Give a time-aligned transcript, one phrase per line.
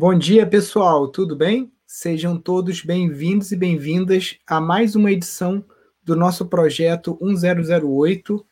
[0.00, 1.70] Bom dia, pessoal, tudo bem?
[1.86, 5.62] Sejam todos bem-vindos e bem-vindas a mais uma edição
[6.02, 8.42] do nosso projeto 1008.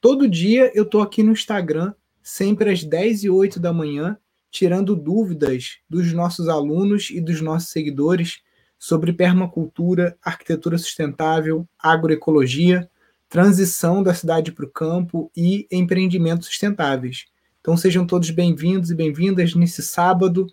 [0.00, 4.18] Todo dia eu estou aqui no Instagram, sempre às 10 e 8 da manhã,
[4.50, 8.40] tirando dúvidas dos nossos alunos e dos nossos seguidores
[8.76, 12.90] sobre permacultura, arquitetura sustentável, agroecologia,
[13.28, 17.26] transição da cidade para o campo e empreendimentos sustentáveis.
[17.60, 20.48] Então sejam todos bem-vindos e bem-vindas nesse sábado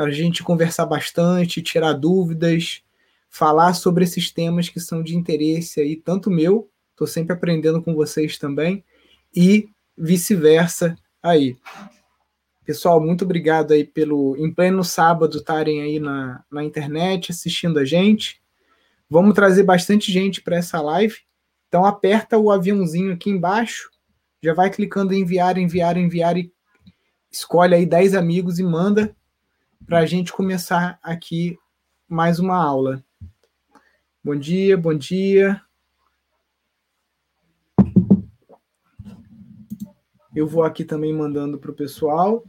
[0.00, 2.80] para a gente conversar bastante, tirar dúvidas,
[3.28, 7.94] falar sobre esses temas que são de interesse aí, tanto meu, estou sempre aprendendo com
[7.94, 8.82] vocês também,
[9.36, 9.68] e
[9.98, 11.54] vice-versa aí.
[12.64, 17.84] Pessoal, muito obrigado aí pelo, em pleno sábado, estarem aí na, na internet assistindo a
[17.84, 18.40] gente.
[19.06, 21.18] Vamos trazer bastante gente para essa live.
[21.68, 23.90] Então aperta o aviãozinho aqui embaixo
[24.42, 26.50] já vai clicando em enviar, enviar, enviar e
[27.30, 29.14] escolhe aí 10 amigos e manda
[29.86, 31.58] para a gente começar aqui
[32.08, 33.04] mais uma aula.
[34.22, 35.60] Bom dia, bom dia.
[40.34, 42.44] Eu vou aqui também mandando para o pessoal.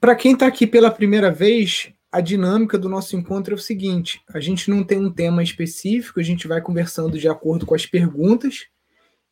[0.00, 4.22] Para quem está aqui pela primeira vez, a dinâmica do nosso encontro é o seguinte:
[4.28, 7.86] a gente não tem um tema específico, a gente vai conversando de acordo com as
[7.86, 8.66] perguntas,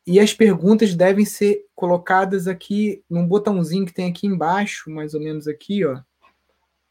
[0.05, 5.21] e as perguntas devem ser colocadas aqui num botãozinho que tem aqui embaixo, mais ou
[5.21, 6.01] menos aqui, ó.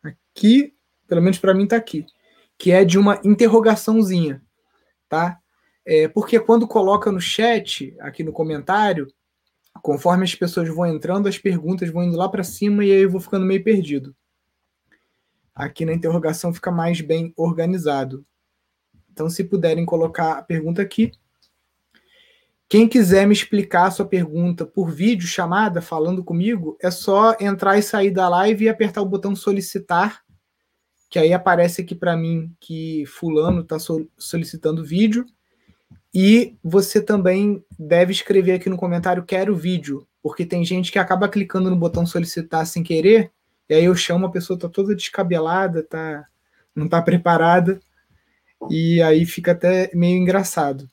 [0.02, 0.74] Aqui,
[1.08, 2.06] pelo menos para mim está aqui,
[2.56, 4.42] que é de uma interrogaçãozinha,
[5.08, 5.40] tá?
[5.84, 9.12] É, porque quando coloca no chat, aqui no comentário,
[9.82, 13.10] conforme as pessoas vão entrando, as perguntas vão indo lá para cima e aí eu
[13.10, 14.14] vou ficando meio perdido.
[15.54, 18.24] Aqui na interrogação fica mais bem organizado.
[19.10, 21.12] Então, se puderem colocar a pergunta aqui.
[22.70, 27.76] Quem quiser me explicar a sua pergunta por vídeo, chamada, falando comigo, é só entrar
[27.76, 30.22] e sair da live e apertar o botão solicitar,
[31.10, 33.76] que aí aparece aqui para mim que fulano está
[34.16, 35.26] solicitando vídeo.
[36.14, 41.28] E você também deve escrever aqui no comentário quero vídeo, porque tem gente que acaba
[41.28, 43.32] clicando no botão solicitar sem querer
[43.70, 46.26] e aí eu chamo, a pessoa tá toda descabelada, tá,
[46.74, 47.78] não tá preparada,
[48.68, 50.90] e aí fica até meio engraçado.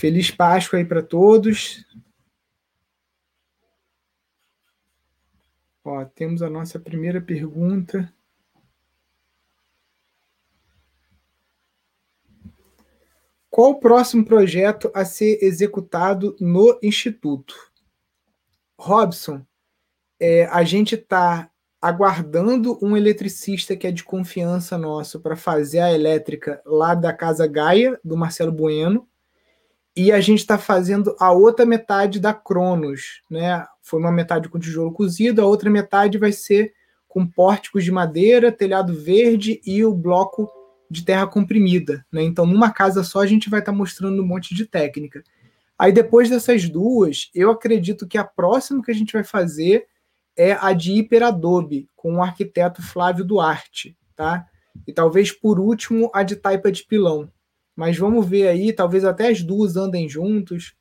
[0.00, 1.84] Feliz Páscoa aí para todos.
[5.84, 8.10] Ó, temos a nossa primeira pergunta.
[13.50, 17.54] Qual o próximo projeto a ser executado no Instituto?
[18.78, 19.44] Robson,
[20.18, 25.92] é, a gente está aguardando um eletricista que é de confiança nosso para fazer a
[25.92, 29.06] elétrica lá da Casa Gaia, do Marcelo Bueno,
[29.96, 33.66] e a gente está fazendo a outra metade da Cronos, né?
[33.82, 36.72] Foi uma metade com tijolo cozido, a outra metade vai ser
[37.08, 40.48] com pórticos de madeira, telhado verde e o bloco
[40.88, 42.06] de terra comprimida.
[42.10, 42.22] Né?
[42.22, 45.22] Então, numa casa só, a gente vai estar tá mostrando um monte de técnica.
[45.76, 49.86] Aí, depois dessas duas, eu acredito que a próxima que a gente vai fazer
[50.36, 53.96] é a de hiperadobe, com o arquiteto Flávio Duarte.
[54.14, 54.46] Tá?
[54.86, 57.28] E talvez, por último, a de taipa de pilão.
[57.80, 60.74] Mas vamos ver aí, talvez até as duas andem juntos.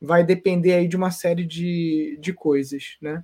[0.00, 3.22] Vai depender aí de uma série de, de coisas, né?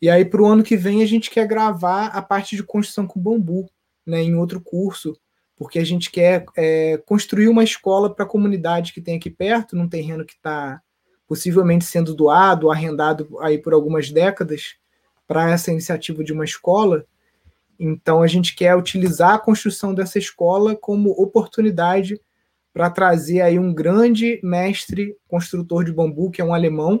[0.00, 3.06] E aí, para o ano que vem, a gente quer gravar a parte de construção
[3.06, 3.70] com bambu,
[4.04, 5.16] né, em outro curso,
[5.54, 9.76] porque a gente quer é, construir uma escola para a comunidade que tem aqui perto,
[9.76, 10.82] num terreno que está
[11.28, 14.74] possivelmente sendo doado, arrendado aí por algumas décadas
[15.28, 17.06] para essa iniciativa de uma escola.
[17.78, 22.20] Então a gente quer utilizar a construção dessa escola como oportunidade
[22.72, 27.00] para trazer aí um grande mestre construtor de bambu, que é um alemão,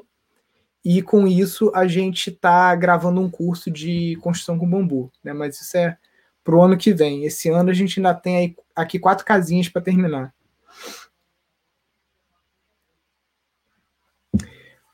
[0.84, 5.32] e com isso a gente está gravando um curso de construção com bambu, né?
[5.32, 5.96] Mas isso é
[6.42, 7.24] para o ano que vem.
[7.24, 10.34] Esse ano a gente ainda tem aí, aqui quatro casinhas para terminar.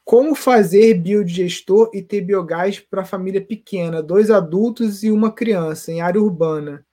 [0.05, 6.01] Como fazer biodigestor e ter biogás para família pequena, dois adultos e uma criança, em
[6.01, 6.87] área urbana?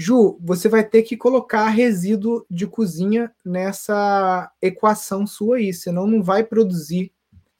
[0.00, 6.22] Ju, você vai ter que colocar resíduo de cozinha nessa equação sua aí, senão não
[6.22, 7.12] vai produzir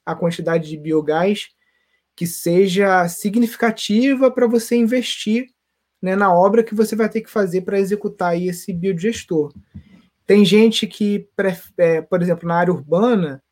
[0.07, 1.49] a quantidade de biogás
[2.15, 5.49] que seja significativa para você investir
[6.01, 9.53] né, na obra que você vai ter que fazer para executar aí esse biodigestor.
[10.25, 11.29] Tem gente que,
[11.77, 13.43] é, por exemplo, na área urbana,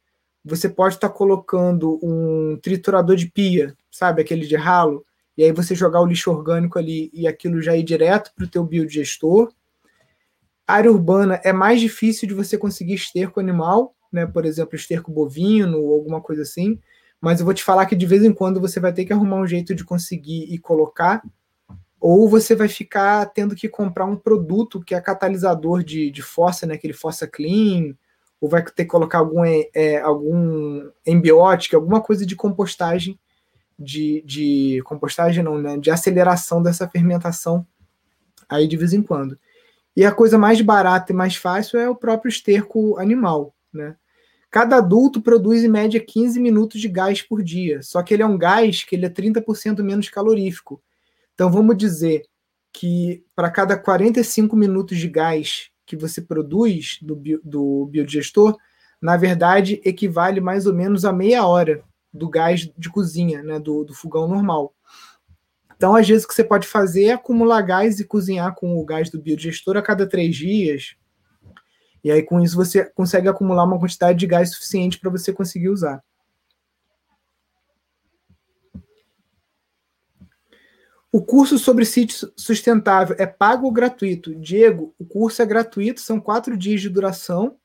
[0.44, 5.04] você pode estar tá colocando um triturador de pia, sabe, aquele de ralo,
[5.36, 8.48] e aí você jogar o lixo orgânico ali e aquilo já ir direto para o
[8.48, 9.52] teu biodigestor.
[10.66, 14.26] área urbana é mais difícil de você conseguir esterco animal, né?
[14.26, 16.80] Por exemplo, esterco bovino ou alguma coisa assim.
[17.20, 19.36] Mas eu vou te falar que de vez em quando você vai ter que arrumar
[19.36, 21.22] um jeito de conseguir e colocar,
[22.00, 26.66] ou você vai ficar tendo que comprar um produto que é catalisador de, de fossa,
[26.66, 26.74] né?
[26.74, 27.94] Aquele fossa clean,
[28.40, 33.18] ou vai ter que colocar algum, é, algum embiótico, alguma coisa de compostagem,
[33.78, 35.76] de, de compostagem não, né?
[35.78, 37.66] De aceleração dessa fermentação
[38.48, 39.38] aí de vez em quando.
[39.96, 43.96] E a coisa mais barata e mais fácil é o próprio esterco animal, né?
[44.50, 48.26] Cada adulto produz em média 15 minutos de gás por dia, só que ele é
[48.26, 50.82] um gás que ele é 30% menos calorífico.
[51.34, 52.22] Então vamos dizer
[52.72, 58.56] que para cada 45 minutos de gás que você produz do, bio, do biodigestor,
[59.00, 61.82] na verdade equivale mais ou menos a meia hora
[62.16, 64.74] do gás de cozinha, né, do, do fogão normal.
[65.76, 68.84] Então, às vezes, o que você pode fazer é acumular gás e cozinhar com o
[68.84, 70.96] gás do biodigestor a cada três dias.
[72.02, 75.68] E aí, com isso, você consegue acumular uma quantidade de gás suficiente para você conseguir
[75.68, 76.02] usar.
[81.12, 84.34] O curso sobre sítio sustentável é pago ou gratuito?
[84.34, 87.58] Diego, o curso é gratuito, são quatro dias de duração.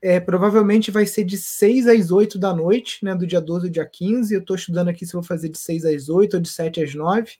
[0.00, 3.72] É, provavelmente vai ser de 6 às 8 da noite, né, do dia 12 ao
[3.72, 4.32] dia 15.
[4.32, 6.94] Eu estou estudando aqui se vou fazer de 6 às 8 ou de 7 às
[6.94, 7.32] 9.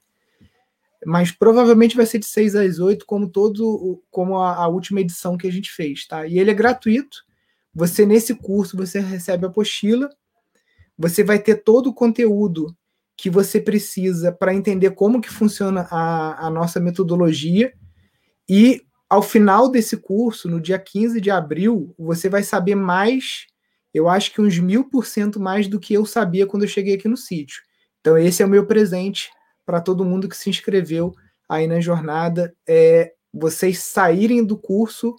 [1.06, 5.38] Mas provavelmente vai ser de 6 às 8, como todo, como a, a última edição
[5.38, 6.26] que a gente fez, tá?
[6.26, 7.19] E ele é gratuito.
[7.72, 10.10] Você, nesse curso, você recebe a apostila,
[10.99, 12.76] você vai ter todo o conteúdo
[13.16, 17.72] que você precisa para entender como que funciona a, a nossa metodologia
[18.49, 23.46] e ao final desse curso, no dia 15 de abril, você vai saber mais,
[23.94, 26.94] eu acho que uns mil por cento mais do que eu sabia quando eu cheguei
[26.94, 27.62] aqui no sítio.
[28.00, 29.31] Então, esse é o meu presente
[29.64, 31.14] para todo mundo que se inscreveu
[31.49, 32.55] aí na jornada.
[32.66, 35.14] É vocês saírem do curso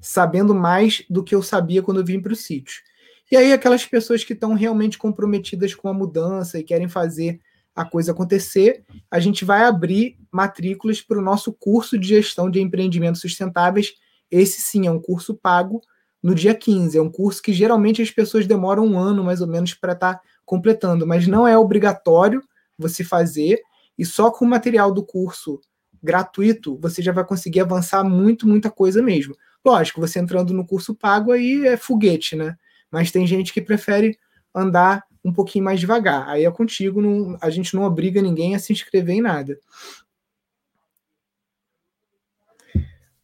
[0.00, 2.82] sabendo mais do que eu sabia quando eu vim para o sítio.
[3.30, 7.40] E aí, aquelas pessoas que estão realmente comprometidas com a mudança e querem fazer
[7.74, 12.60] a coisa acontecer, a gente vai abrir matrículas para o nosso curso de gestão de
[12.60, 13.94] empreendimentos sustentáveis.
[14.30, 15.80] Esse sim é um curso pago
[16.22, 16.96] no dia 15.
[16.96, 20.14] É um curso que geralmente as pessoas demoram um ano mais ou menos para estar
[20.14, 22.42] tá completando, mas não é obrigatório
[22.78, 23.60] você fazer,
[23.96, 25.60] e só com o material do curso
[26.02, 29.34] gratuito você já vai conseguir avançar muito, muita coisa mesmo.
[29.64, 32.56] Lógico, você entrando no curso pago aí é foguete, né?
[32.90, 34.18] Mas tem gente que prefere
[34.54, 36.28] andar um pouquinho mais devagar.
[36.28, 39.58] Aí é contigo, não, a gente não obriga ninguém a se inscrever em nada.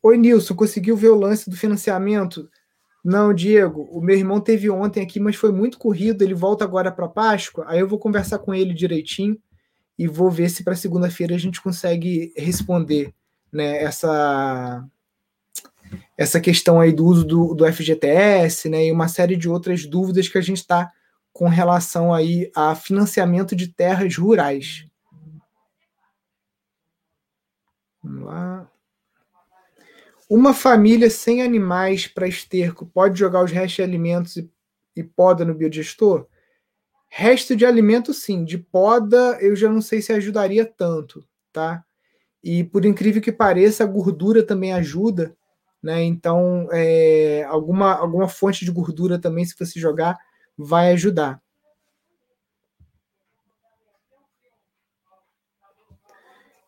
[0.02, 2.48] Oi, Nilson, conseguiu ver o lance do financiamento?
[3.04, 6.22] Não, Diego, o meu irmão teve ontem aqui, mas foi muito corrido.
[6.22, 7.64] Ele volta agora para Páscoa.
[7.68, 9.36] Aí eu vou conversar com ele direitinho
[9.98, 13.12] e vou ver se para segunda-feira a gente consegue responder
[13.52, 14.84] né, essa,
[16.16, 20.28] essa questão aí do uso do, do FGTS né, e uma série de outras dúvidas
[20.28, 20.92] que a gente está
[21.38, 24.84] com relação aí a financiamento de terras rurais.
[28.02, 28.68] Vamos lá.
[30.28, 34.50] Uma família sem animais para esterco pode jogar os restos de alimentos e,
[34.96, 36.26] e poda no biodigestor?
[37.08, 38.44] Resto de alimento, sim.
[38.44, 41.84] De poda, eu já não sei se ajudaria tanto, tá?
[42.42, 45.36] E por incrível que pareça, a gordura também ajuda,
[45.80, 46.02] né?
[46.02, 50.18] Então, é, alguma, alguma fonte de gordura também, se você jogar,
[50.58, 51.40] vai ajudar.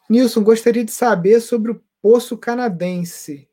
[0.09, 3.49] Nilson, gostaria de saber sobre o poço canadense.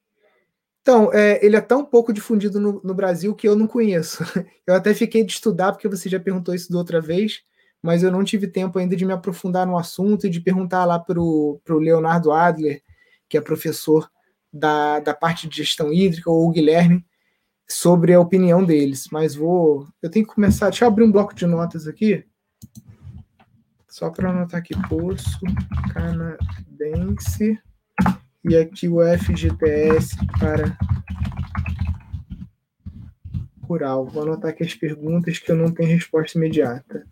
[0.82, 4.24] Então, é, ele é tão pouco difundido no, no, Brasil que eu não conheço.
[4.66, 7.42] Eu até fiquei de estudar, porque você já perguntou isso da outra vez,
[7.82, 11.00] mas eu não tive tempo ainda de me aprofundar no assunto e de perguntar lá
[11.00, 12.82] para o Leonardo Adler,
[13.30, 14.10] que é professor
[14.52, 17.06] da, da parte de gestão hídrica, ou o Guilherme,
[17.68, 19.88] sobre a opinião deles, mas vou.
[20.02, 20.70] Eu tenho que começar.
[20.70, 22.26] Deixa eu abrir um bloco de notas aqui.
[23.90, 25.40] Só para anotar aqui: Poço
[25.94, 27.60] Canadense.
[28.44, 30.78] E aqui o FGTS para
[33.64, 34.06] rural.
[34.06, 37.06] Vou anotar aqui as perguntas que eu não tenho resposta imediata.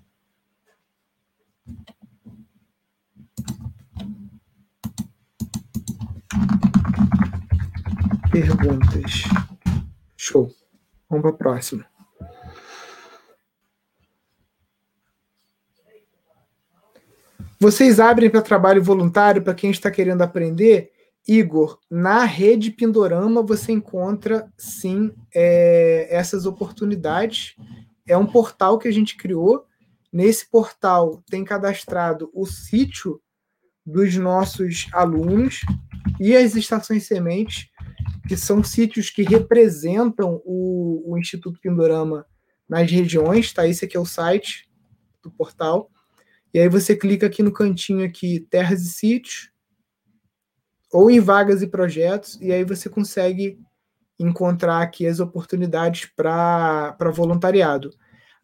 [8.32, 9.24] Perguntas.
[10.28, 10.52] Show.
[11.08, 11.86] Vamos para a próxima.
[17.60, 20.92] Vocês abrem para trabalho voluntário para quem está querendo aprender?
[21.28, 27.56] Igor, na rede Pindorama você encontra sim é, essas oportunidades.
[28.08, 29.66] É um portal que a gente criou.
[30.12, 33.22] Nesse portal tem cadastrado o sítio
[33.86, 35.62] dos nossos alunos
[36.20, 37.70] e as estações sementes
[38.28, 42.26] que são sítios que representam o, o Instituto Pindorama
[42.68, 43.68] nas regiões, tá?
[43.68, 44.68] Esse aqui é o site
[45.22, 45.92] do portal.
[46.54, 49.52] E aí você clica aqui no cantinho aqui, terras e sítios,
[50.92, 53.60] ou em vagas e projetos, e aí você consegue
[54.18, 57.92] encontrar aqui as oportunidades para voluntariado.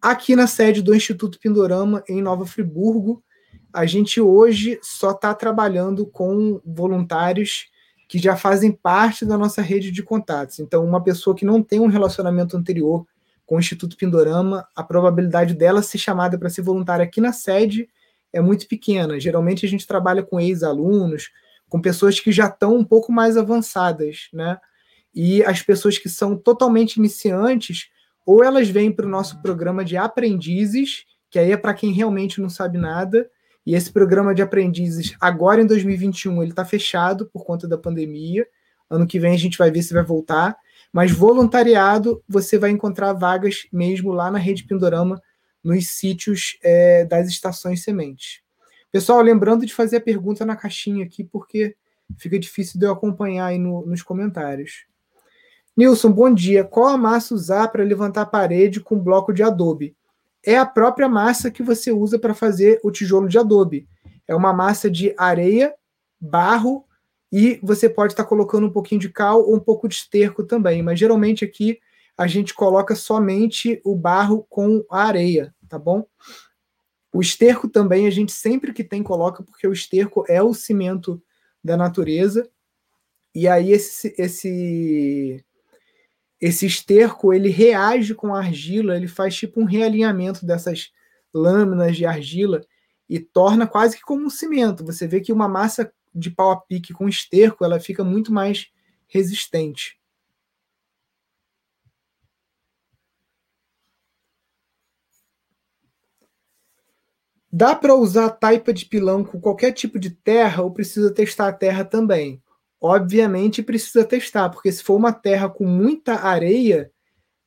[0.01, 3.23] Aqui na sede do Instituto Pindorama, em Nova Friburgo,
[3.73, 7.69] a gente hoje só está trabalhando com voluntários
[8.07, 10.59] que já fazem parte da nossa rede de contatos.
[10.59, 13.05] Então, uma pessoa que não tem um relacionamento anterior
[13.45, 17.87] com o Instituto Pindorama, a probabilidade dela ser chamada para ser voluntária aqui na sede
[18.33, 19.19] é muito pequena.
[19.19, 21.29] Geralmente a gente trabalha com ex-alunos,
[21.69, 24.57] com pessoas que já estão um pouco mais avançadas, né?
[25.13, 27.89] E as pessoas que são totalmente iniciantes,
[28.25, 32.41] ou elas vêm para o nosso programa de aprendizes, que aí é para quem realmente
[32.41, 33.29] não sabe nada,
[33.65, 38.47] e esse programa de aprendizes, agora em 2021, ele está fechado por conta da pandemia.
[38.89, 40.57] Ano que vem a gente vai ver se vai voltar.
[40.91, 45.21] Mas voluntariado, você vai encontrar vagas mesmo lá na Rede Pindorama,
[45.63, 48.41] nos sítios é, das estações sementes.
[48.91, 51.75] Pessoal, lembrando de fazer a pergunta na caixinha aqui, porque
[52.17, 54.85] fica difícil de eu acompanhar aí no, nos comentários.
[55.77, 56.63] Nilson, bom dia.
[56.63, 59.95] Qual a massa usar para levantar a parede com bloco de adobe?
[60.45, 63.87] É a própria massa que você usa para fazer o tijolo de adobe.
[64.27, 65.73] É uma massa de areia,
[66.19, 66.85] barro
[67.31, 70.43] e você pode estar tá colocando um pouquinho de cal ou um pouco de esterco
[70.43, 71.79] também, mas geralmente aqui
[72.17, 76.05] a gente coloca somente o barro com a areia, tá bom?
[77.13, 81.21] O esterco também a gente sempre que tem coloca, porque o esterco é o cimento
[81.63, 82.49] da natureza.
[83.33, 85.43] E aí esse, esse
[86.41, 90.91] esse esterco ele reage com a argila, ele faz tipo um realinhamento dessas
[91.31, 92.61] lâminas de argila
[93.07, 94.83] e torna quase que como um cimento.
[94.85, 98.71] Você vê que uma massa de pau a pique com esterco, ela fica muito mais
[99.07, 99.99] resistente.
[107.53, 111.53] Dá para usar taipa de pilão com qualquer tipo de terra ou precisa testar a
[111.53, 112.41] terra também?
[112.81, 116.91] Obviamente precisa testar, porque se for uma terra com muita areia,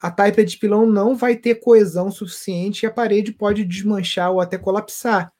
[0.01, 4.41] a taipa de pilão não vai ter coesão suficiente e a parede pode desmanchar ou
[4.41, 5.33] até colapsar.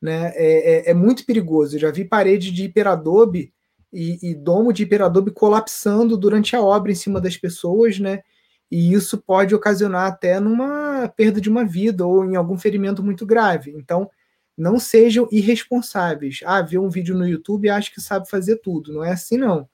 [0.00, 0.32] Né?
[0.34, 1.76] É, é, é muito perigoso.
[1.76, 3.52] Eu já vi parede de hiperadobe
[3.92, 8.20] e, e, domo de hiperadobe colapsando durante a obra em cima das pessoas, né?
[8.70, 13.26] E isso pode ocasionar até numa perda de uma vida ou em algum ferimento muito
[13.26, 13.70] grave.
[13.76, 14.08] Então,
[14.62, 16.38] não sejam irresponsáveis.
[16.44, 18.92] Ah, vê um vídeo no YouTube e acha que sabe fazer tudo.
[18.92, 19.68] Não é assim, não.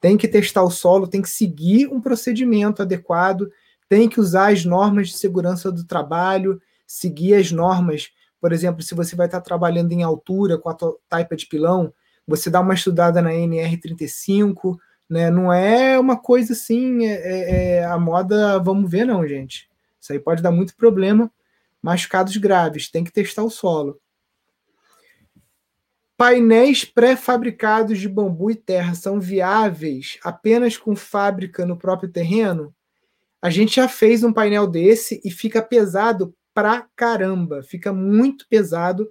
[0.00, 3.48] Tem que testar o solo, tem que seguir um procedimento adequado,
[3.88, 8.10] tem que usar as normas de segurança do trabalho, seguir as normas.
[8.40, 10.76] Por exemplo, se você vai estar trabalhando em altura com a
[11.08, 11.94] taipa de pilão,
[12.26, 14.76] você dá uma estudada na NR35,
[15.08, 15.30] né?
[15.30, 19.70] Não é uma coisa assim, é, é, é a moda, vamos ver, não, gente.
[20.00, 21.30] Isso aí pode dar muito problema,
[21.80, 24.01] machucados graves, tem que testar o solo.
[26.22, 32.72] Painéis pré-fabricados de bambu e terra são viáveis apenas com fábrica no próprio terreno?
[33.42, 37.64] A gente já fez um painel desse e fica pesado pra caramba.
[37.64, 39.08] Fica muito pesado.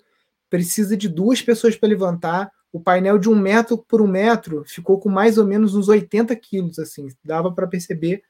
[0.50, 2.50] Precisa de duas pessoas para levantar.
[2.72, 6.34] O painel de um metro por um metro ficou com mais ou menos uns 80
[6.38, 7.10] quilos, assim.
[7.22, 8.24] Dava para perceber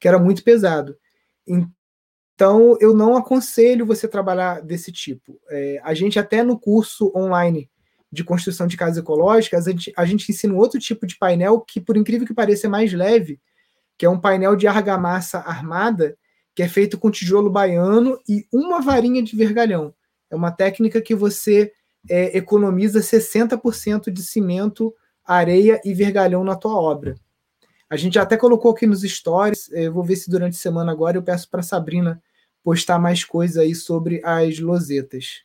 [0.00, 0.98] que era muito pesado.
[1.46, 5.40] Então, eu não aconselho você trabalhar desse tipo.
[5.48, 7.70] É, a gente até no curso online
[8.14, 11.80] de construção de casas ecológicas, a gente, a gente ensina outro tipo de painel que,
[11.80, 13.40] por incrível que pareça, é mais leve,
[13.98, 16.16] que é um painel de argamassa armada,
[16.54, 19.92] que é feito com tijolo baiano e uma varinha de vergalhão.
[20.30, 21.72] É uma técnica que você
[22.08, 24.94] é, economiza 60% de cimento,
[25.24, 27.16] areia e vergalhão na tua obra.
[27.90, 31.16] A gente até colocou aqui nos stories, eu vou ver se durante a semana agora
[31.16, 32.22] eu peço para Sabrina
[32.62, 35.42] postar mais coisas aí sobre as losetas.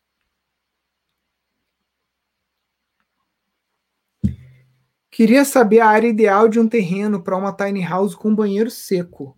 [5.20, 9.38] Queria saber a área ideal de um terreno para uma tiny house com banheiro seco.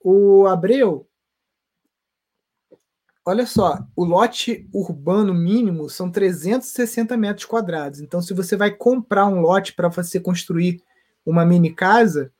[0.00, 1.08] O Abreu,
[3.26, 7.98] olha só, o lote urbano mínimo são 360 metros quadrados.
[7.98, 10.80] Então, se você vai comprar um lote para você construir
[11.26, 12.30] uma mini casa,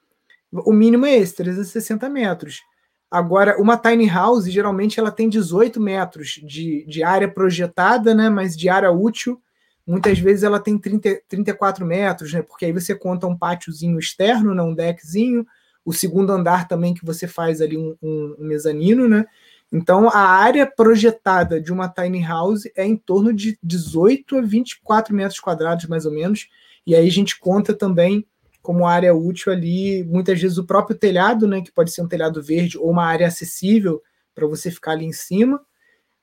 [0.52, 2.62] o mínimo é esse, 360 metros.
[3.10, 8.28] Agora, uma tiny house, geralmente, ela tem 18 metros de, de área projetada, né?
[8.28, 9.42] Mas de área útil
[9.86, 12.42] Muitas vezes ela tem 30, 34 metros, né?
[12.42, 14.62] Porque aí você conta um pátiozinho externo, né?
[14.62, 15.46] um deckzinho,
[15.84, 19.26] o segundo andar também que você faz ali um, um, um mezanino, né?
[19.70, 25.14] Então a área projetada de uma tiny house é em torno de 18 a 24
[25.14, 26.48] metros quadrados, mais ou menos.
[26.86, 28.26] E aí a gente conta também
[28.62, 32.42] como área útil ali, muitas vezes o próprio telhado, né, que pode ser um telhado
[32.42, 34.02] verde ou uma área acessível
[34.34, 35.60] para você ficar ali em cima,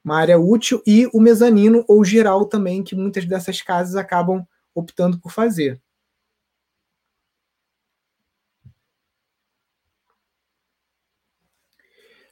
[0.03, 5.19] uma área útil, e o mezanino ou giral também, que muitas dessas casas acabam optando
[5.19, 5.81] por fazer.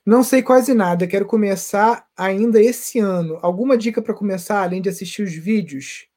[0.06, 3.38] Não sei quase nada, quero começar ainda esse ano.
[3.42, 6.08] Alguma dica para começar, além de assistir os vídeos?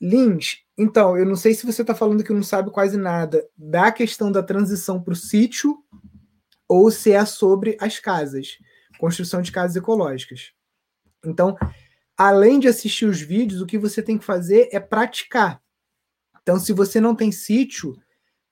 [0.00, 3.90] Lins, então, eu não sei se você está falando que não sabe quase nada da
[3.90, 5.76] questão da transição para o sítio
[6.68, 8.58] ou se é sobre as casas,
[8.98, 10.52] construção de casas ecológicas.
[11.24, 11.56] Então,
[12.16, 15.62] além de assistir os vídeos, o que você tem que fazer é praticar.
[16.42, 17.96] Então, se você não tem sítio,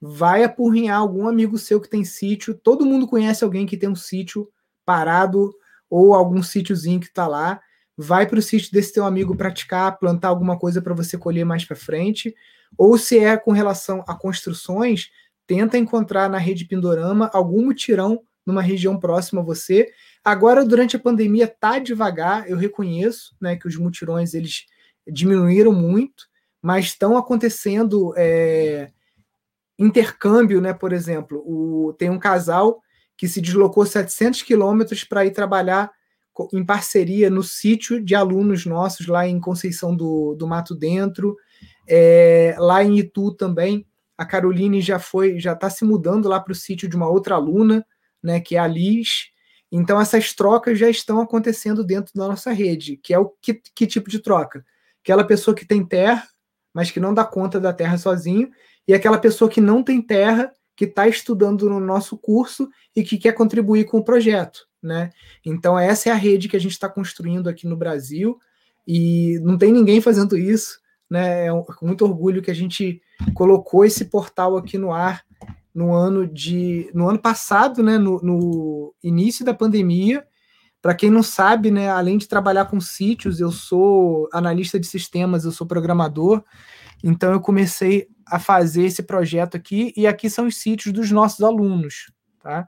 [0.00, 2.54] vai apurrinhar algum amigo seu que tem sítio.
[2.54, 4.48] Todo mundo conhece alguém que tem um sítio
[4.84, 5.52] parado
[5.88, 7.60] ou algum sítiozinho que está lá.
[7.96, 11.64] Vai para o sítio desse teu amigo praticar, plantar alguma coisa para você colher mais
[11.64, 12.34] para frente.
[12.76, 15.10] Ou se é com relação a construções,
[15.46, 19.90] tenta encontrar na rede Pindorama algum mutirão numa região próxima a você.
[20.26, 24.66] Agora, durante a pandemia, tá devagar, eu reconheço né, que os mutirões eles
[25.06, 26.24] diminuíram muito,
[26.60, 28.90] mas estão acontecendo é,
[29.78, 30.72] intercâmbio, né?
[30.72, 32.82] Por exemplo, o, tem um casal
[33.16, 35.92] que se deslocou 700 quilômetros para ir trabalhar
[36.52, 41.36] em parceria no sítio de alunos nossos lá em Conceição do, do Mato Dentro,
[41.88, 43.86] é, lá em Itu também.
[44.18, 47.36] A Caroline já foi, já está se mudando lá para o sítio de uma outra
[47.36, 47.86] aluna,
[48.20, 49.35] né, que é a Liz.
[49.70, 53.86] Então essas trocas já estão acontecendo dentro da nossa rede, que é o que, que
[53.86, 54.64] tipo de troca?
[55.02, 56.26] Aquela pessoa que tem terra,
[56.72, 58.50] mas que não dá conta da terra sozinho,
[58.86, 63.16] e aquela pessoa que não tem terra, que está estudando no nosso curso e que
[63.16, 64.66] quer contribuir com o projeto.
[64.82, 65.10] Né?
[65.44, 68.38] Então, essa é a rede que a gente está construindo aqui no Brasil
[68.86, 70.78] e não tem ninguém fazendo isso.
[71.10, 71.46] Né?
[71.46, 73.00] É com muito orgulho que a gente
[73.34, 75.24] colocou esse portal aqui no ar
[75.76, 80.26] no ano de no ano passado, né, no, no início da pandemia.
[80.80, 85.44] Para quem não sabe, né, além de trabalhar com sítios, eu sou analista de sistemas,
[85.44, 86.42] eu sou programador.
[87.04, 91.42] Então eu comecei a fazer esse projeto aqui, e aqui são os sítios dos nossos
[91.42, 92.10] alunos,
[92.42, 92.66] tá?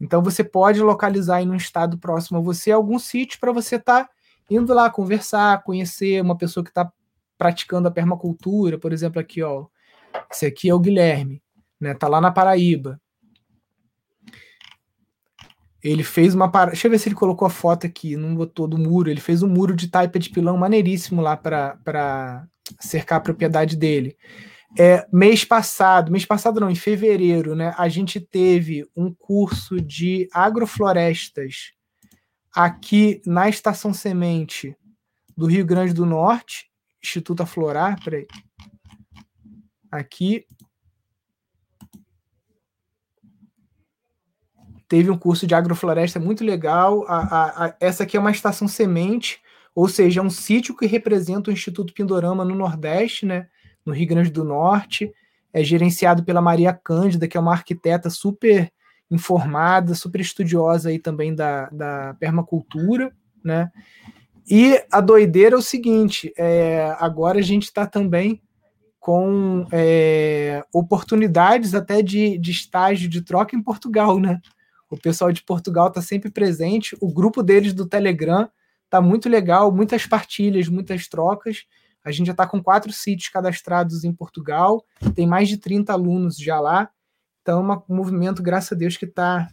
[0.00, 4.04] Então você pode localizar em um estado próximo a você algum sítio para você estar
[4.04, 4.10] tá
[4.50, 6.92] indo lá conversar, conhecer uma pessoa que está
[7.38, 9.66] praticando a permacultura, por exemplo, aqui, ó.
[10.30, 11.43] Esse aqui é o Guilherme,
[11.80, 11.94] né?
[11.94, 13.00] Tá lá na Paraíba.
[15.82, 16.70] Ele fez uma para...
[16.70, 19.10] Deixa eu ver se ele colocou a foto aqui, não botou do muro.
[19.10, 22.48] Ele fez um muro de taipa de pilão maneiríssimo lá para
[22.80, 24.16] cercar a propriedade dele.
[24.78, 30.28] É, mês passado, mês passado não, em fevereiro, né, a gente teve um curso de
[30.32, 31.72] agroflorestas
[32.52, 34.76] aqui na Estação Semente
[35.36, 36.70] do Rio Grande do Norte,
[37.02, 38.26] Instituto Aflorar, peraí.
[39.90, 40.44] Aqui.
[44.94, 47.04] Teve um curso de agrofloresta muito legal.
[47.08, 49.40] A, a, a, essa aqui é uma estação semente
[49.74, 53.48] ou seja, é um sítio que representa o Instituto Pindorama no Nordeste, né,
[53.84, 55.12] no Rio Grande do Norte.
[55.52, 58.70] É gerenciado pela Maria Cândida, que é uma arquiteta super
[59.10, 63.70] informada, super estudiosa aí também da, da permacultura, né?
[64.48, 68.42] E a doideira é o seguinte: é, agora a gente está também
[68.98, 74.40] com é, oportunidades até de, de estágio de troca em Portugal, né?
[74.90, 76.96] O pessoal de Portugal está sempre presente.
[77.00, 78.48] O grupo deles do Telegram
[78.94, 81.64] Tá muito legal, muitas partilhas, muitas trocas.
[82.04, 84.84] A gente já está com quatro sítios cadastrados em Portugal,
[85.16, 86.88] tem mais de 30 alunos já lá.
[87.42, 89.48] Então, é um movimento, graças a Deus, que está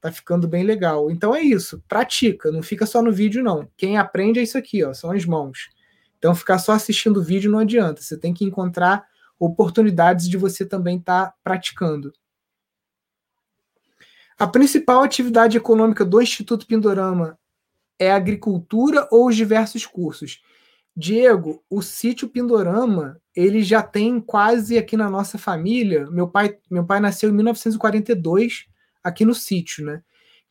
[0.00, 1.12] tá ficando bem legal.
[1.12, 3.68] Então é isso, pratica, não fica só no vídeo, não.
[3.76, 5.70] Quem aprende é isso aqui, ó, são as mãos.
[6.18, 8.02] Então, ficar só assistindo o vídeo não adianta.
[8.02, 9.04] Você tem que encontrar
[9.38, 12.12] oportunidades de você também estar tá praticando.
[14.38, 17.38] A principal atividade econômica do Instituto Pindorama
[17.98, 20.40] é agricultura ou os diversos cursos?
[20.94, 26.06] Diego, o sítio Pindorama, ele já tem quase aqui na nossa família.
[26.10, 28.66] Meu pai, meu pai nasceu em 1942
[29.02, 30.02] aqui no sítio, né?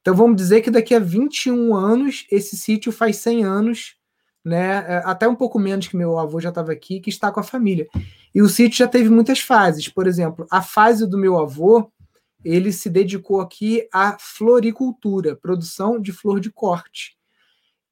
[0.02, 3.96] Então vamos dizer que daqui a 21 anos esse sítio faz 100 anos,
[4.44, 4.84] né?
[4.88, 7.44] É, até um pouco menos que meu avô já estava aqui, que está com a
[7.44, 7.88] família.
[8.34, 9.88] E o sítio já teve muitas fases.
[9.88, 11.92] Por exemplo, a fase do meu avô,
[12.44, 17.18] ele se dedicou aqui à floricultura, produção de flor de corte.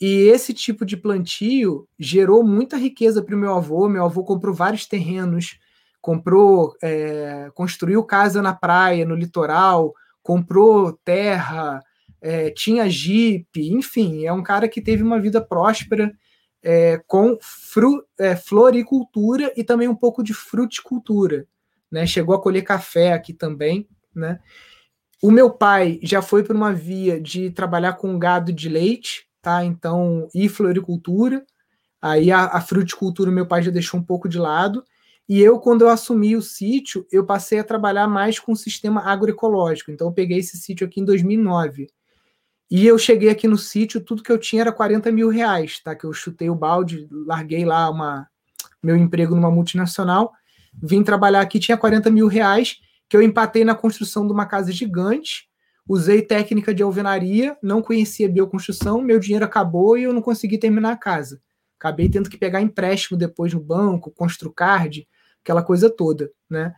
[0.02, 3.90] E esse tipo de plantio gerou muita riqueza para o meu avô.
[3.90, 5.60] Meu avô comprou vários terrenos,
[6.02, 11.84] comprou, é, construiu casa na praia, no litoral, comprou terra,
[12.22, 16.14] é, tinha jipe, enfim, é um cara que teve uma vida próspera
[16.62, 21.48] é, com fru, é, floricultura e também um pouco de fruticultura.
[21.92, 22.06] né?
[22.06, 24.40] Chegou a colher café aqui também, né?
[25.22, 29.66] O meu pai já foi para uma via de trabalhar com gado de leite, tá?
[29.66, 31.46] Então, e floricultura.
[32.02, 34.84] Aí a, a fruticultura meu pai já deixou um pouco de lado.
[35.28, 39.02] E eu, quando eu assumi o sítio, eu passei a trabalhar mais com o sistema
[39.02, 39.92] agroecológico.
[39.92, 41.88] Então, eu peguei esse sítio aqui em 2009.
[42.72, 45.96] E eu cheguei aqui no sítio, tudo que eu tinha era 40 mil reais, tá?
[45.96, 48.28] Que eu chutei o balde, larguei lá uma,
[48.82, 50.32] meu emprego numa multinacional,
[50.82, 54.72] vim trabalhar aqui, tinha 40 mil reais, que eu empatei na construção de uma casa
[54.72, 55.50] gigante,
[55.88, 60.92] usei técnica de alvenaria, não conhecia bioconstrução, meu dinheiro acabou e eu não consegui terminar
[60.92, 61.42] a casa.
[61.80, 65.08] Acabei tendo que pegar empréstimo depois no banco, Construcard,
[65.42, 66.76] aquela coisa toda, né?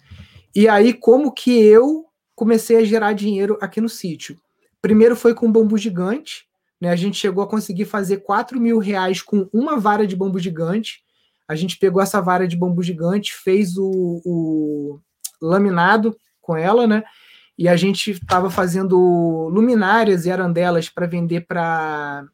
[0.56, 4.38] E aí, como que eu comecei a gerar dinheiro aqui no sítio?
[4.82, 6.46] Primeiro foi com bambu gigante,
[6.80, 6.90] né?
[6.90, 11.04] A gente chegou a conseguir fazer 4 mil reais com uma vara de bambu gigante.
[11.48, 15.00] A gente pegou essa vara de bambu gigante, fez o, o
[15.42, 17.04] laminado com ela, né?
[17.58, 18.98] E a gente estava fazendo
[19.50, 22.26] luminárias e arandelas para vender para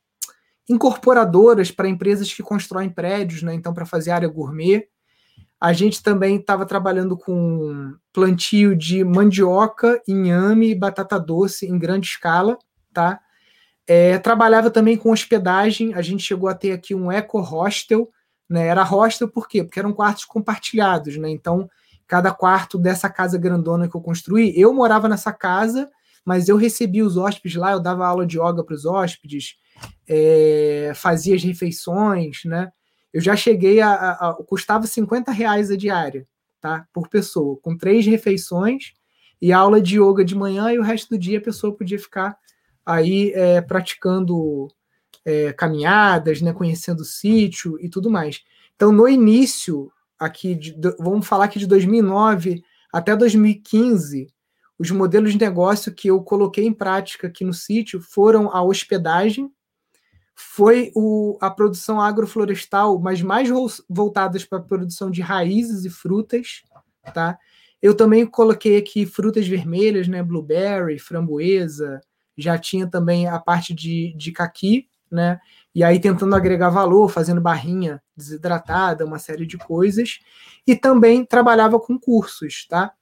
[0.69, 3.53] incorporadoras, para empresas que constroem prédios, né?
[3.53, 4.87] Então, para fazer área gourmet.
[5.59, 12.07] A gente também estava trabalhando com plantio de mandioca, inhame e batata doce em grande
[12.07, 12.57] escala,
[12.93, 13.19] tá?
[13.87, 18.09] É, trabalhava também com hospedagem, a gente chegou a ter aqui um eco hostel,
[18.47, 18.67] né?
[18.67, 19.63] Era hostel por quê?
[19.63, 21.29] Porque eram quartos compartilhados, né?
[21.29, 21.67] Então,
[22.07, 25.89] cada quarto dessa casa grandona que eu construí, eu morava nessa casa,
[26.25, 29.55] mas eu recebia os hóspedes lá, eu dava aula de yoga para os hóspedes,
[30.07, 32.71] é, fazia as refeições, né?
[33.13, 36.27] Eu já cheguei a, a, a, custava 50 reais a diária,
[36.61, 36.85] tá?
[36.93, 38.93] Por pessoa, com três refeições
[39.41, 42.37] e aula de yoga de manhã e o resto do dia a pessoa podia ficar
[42.85, 44.67] aí é, praticando
[45.25, 46.53] é, caminhadas, né?
[46.53, 48.41] Conhecendo o sítio e tudo mais.
[48.75, 54.27] Então, no início aqui, de, vamos falar aqui de 2009 até 2015,
[54.79, 59.51] os modelos de negócio que eu coloquei em prática aqui no sítio foram a hospedagem,
[60.35, 63.49] foi o, a produção agroflorestal, mas mais
[63.89, 66.61] voltadas para a produção de raízes e frutas,
[67.13, 67.39] tá?
[67.81, 70.21] Eu também coloquei aqui frutas vermelhas, né?
[70.21, 72.01] Blueberry, framboesa,
[72.37, 75.39] já tinha também a parte de, de caqui, né?
[75.77, 80.17] E aí tentando agregar valor, fazendo barrinha desidratada, uma série de coisas.
[80.65, 82.93] E também trabalhava com cursos, tá?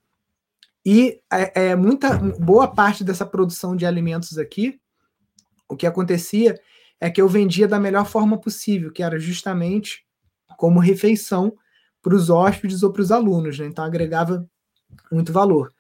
[0.86, 4.78] E é, é muita boa parte dessa produção de alimentos aqui,
[5.70, 6.60] o que acontecia
[7.00, 10.06] é que eu vendia da melhor forma possível, que era justamente
[10.58, 11.56] como refeição
[12.02, 13.68] para os hóspedes ou para os alunos, né?
[13.68, 14.46] Então agregava
[15.10, 15.74] muito valor.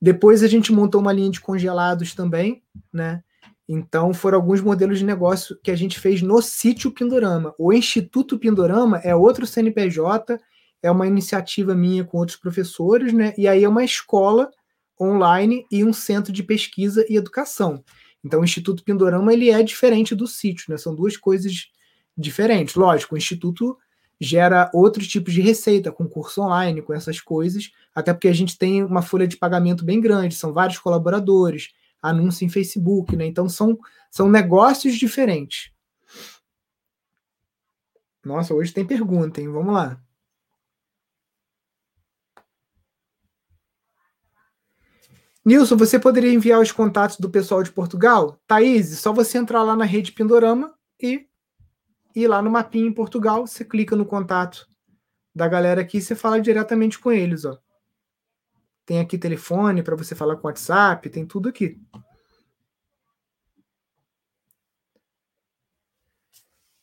[0.00, 3.22] Depois a gente montou uma linha de congelados também, né?
[3.68, 7.54] Então foram alguns modelos de negócio que a gente fez no sítio Pindorama.
[7.58, 10.38] O Instituto Pindorama é outro CNPJ,
[10.82, 13.32] é uma iniciativa minha com outros professores, né?
[13.38, 14.50] E aí é uma escola
[15.00, 17.82] online e um centro de pesquisa e educação.
[18.24, 20.76] Então, o Instituto Pindorama ele é diferente do sítio, né?
[20.76, 21.68] São duas coisas
[22.16, 22.74] diferentes.
[22.74, 23.76] Lógico, o Instituto
[24.20, 28.56] gera outros tipos de receita, com curso online, com essas coisas, até porque a gente
[28.56, 31.70] tem uma folha de pagamento bem grande, são vários colaboradores,
[32.02, 33.26] anúncio em Facebook, né?
[33.26, 33.78] Então são,
[34.10, 35.72] são negócios diferentes.
[38.24, 39.48] Nossa, hoje tem pergunta, hein?
[39.48, 40.00] Vamos lá.
[45.44, 48.40] Nilson, você poderia enviar os contatos do pessoal de Portugal?
[48.46, 51.26] Thaís, só você entrar lá na rede Pindorama e
[52.14, 54.68] ir lá no mapinha em Portugal, você clica no contato
[55.34, 57.58] da galera aqui e você fala diretamente com eles, ó.
[58.84, 61.80] Tem aqui telefone para você falar com WhatsApp, tem tudo aqui.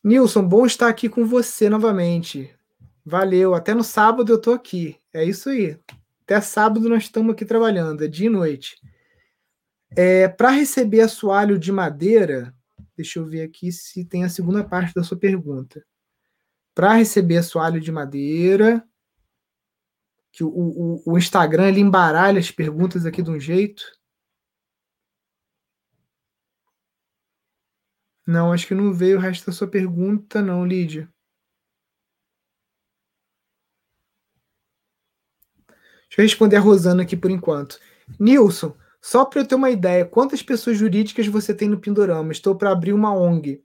[0.02, 2.54] Nilson, bom estar aqui com você novamente.
[3.04, 4.98] Valeu, até no sábado eu tô aqui.
[5.12, 5.78] É isso aí.
[6.24, 8.80] Até sábado nós estamos aqui trabalhando, é dia e noite.
[9.96, 12.54] É, Para receber assoalho de madeira,
[12.96, 15.84] deixa eu ver aqui se tem a segunda parte da sua pergunta.
[16.74, 18.82] Para receber assoalho de madeira,
[20.32, 23.82] que o, o, o Instagram ele embaralha as perguntas aqui de um jeito.
[28.26, 31.12] Não, acho que não veio o resto da sua pergunta, não, Lídia.
[36.08, 37.78] Deixa eu responder a Rosana aqui por enquanto.
[38.18, 42.32] Nilson, só para eu ter uma ideia, quantas pessoas jurídicas você tem no Pindorama?
[42.32, 43.64] Estou para abrir uma ONG.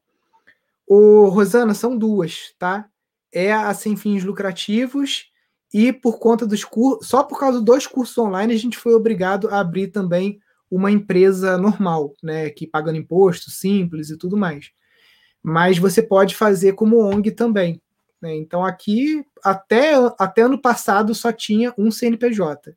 [0.87, 2.89] Ô, Rosana, são duas, tá?
[3.31, 5.31] É a sem fins lucrativos
[5.77, 9.49] e por conta dos cursos, só por causa dos cursos online, a gente foi obrigado
[9.49, 10.39] a abrir também
[10.71, 12.49] uma empresa normal, né?
[12.49, 14.71] Que pagando imposto, simples e tudo mais.
[15.43, 17.81] Mas você pode fazer como ONG também.
[18.21, 18.37] Né?
[18.37, 22.73] Então aqui, até, até ano passado, só tinha um CNPJ.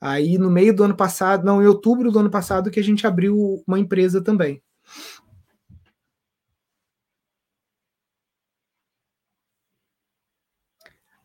[0.00, 3.06] Aí no meio do ano passado, não, em outubro do ano passado, que a gente
[3.06, 4.62] abriu uma empresa também.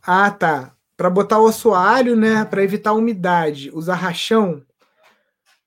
[0.02, 0.76] Ah, tá.
[0.97, 2.43] Para botar o assoalho, né?
[2.43, 4.65] Para evitar a umidade, usar rachão.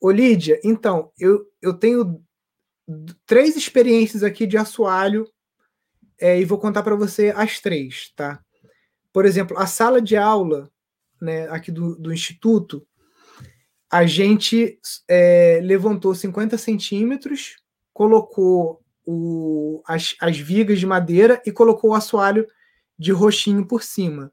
[0.01, 2.21] Ô, Lídia, então, eu, eu tenho
[3.25, 5.27] três experiências aqui de assoalho
[6.21, 8.41] é, e vou contar para você as três, tá?
[9.13, 10.71] Por exemplo, a sala de aula,
[11.21, 12.87] né, aqui do, do Instituto,
[13.91, 17.57] a gente é, levantou 50 centímetros,
[17.93, 22.47] colocou o, as, as vigas de madeira e colocou o assoalho
[22.99, 24.33] de roxinho por cima.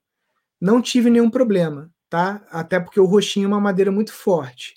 [0.59, 2.45] Não tive nenhum problema, tá?
[2.49, 4.75] Até porque o roxinho é uma madeira muito forte.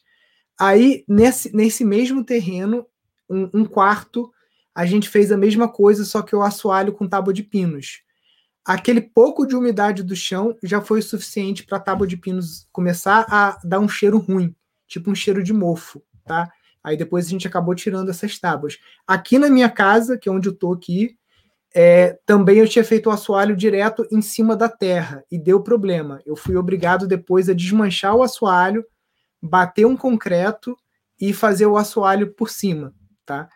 [0.59, 2.87] Aí, nesse, nesse mesmo terreno,
[3.29, 4.31] um, um quarto,
[4.75, 8.03] a gente fez a mesma coisa, só que o assoalho com tábua de pinos.
[8.65, 12.69] Aquele pouco de umidade do chão já foi o suficiente para a tábua de pinos
[12.71, 14.55] começar a dar um cheiro ruim,
[14.87, 16.51] tipo um cheiro de mofo, tá?
[16.85, 18.79] Aí depois a gente acabou tirando essas tábuas.
[19.07, 21.19] Aqui na minha casa, que é onde eu tô aqui,
[21.75, 26.21] é, também eu tinha feito o assoalho direto em cima da terra e deu problema.
[26.27, 28.85] Eu fui obrigado depois a desmanchar o assoalho,
[29.41, 30.77] bater um concreto
[31.21, 32.93] e fazer o assoalho por cima,
[33.25, 33.49] tá?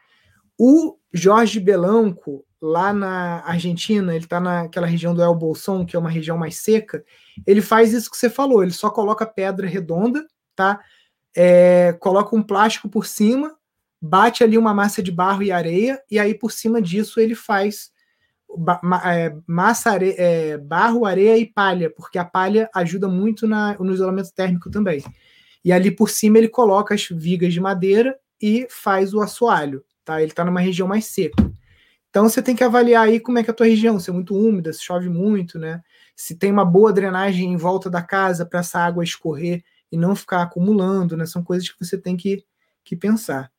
[0.58, 5.98] O Jorge Belanco, lá na Argentina, ele está naquela região do El Bolson, que é
[5.98, 7.04] uma região mais seca,
[7.46, 10.24] ele faz isso que você falou, ele só coloca pedra redonda,
[10.54, 10.80] tá?
[11.36, 13.56] É, coloca um plástico por cima,
[14.00, 17.92] bate ali uma massa de barro e areia, e aí por cima disso ele faz
[19.46, 24.32] massa, areia, é, barro, areia e palha, porque a palha ajuda muito na, no isolamento
[24.34, 25.02] térmico também.
[25.64, 30.20] E ali por cima ele coloca as vigas de madeira e faz o assoalho, tá?
[30.20, 31.50] Ele está numa região mais seca.
[32.10, 34.12] Então você tem que avaliar aí como é que é a tua região, se é
[34.12, 35.82] muito úmida, se chove muito, né?
[36.14, 40.14] Se tem uma boa drenagem em volta da casa para essa água escorrer e não
[40.14, 41.26] ficar acumulando, né?
[41.26, 42.44] São coisas que você tem que,
[42.84, 43.50] que pensar.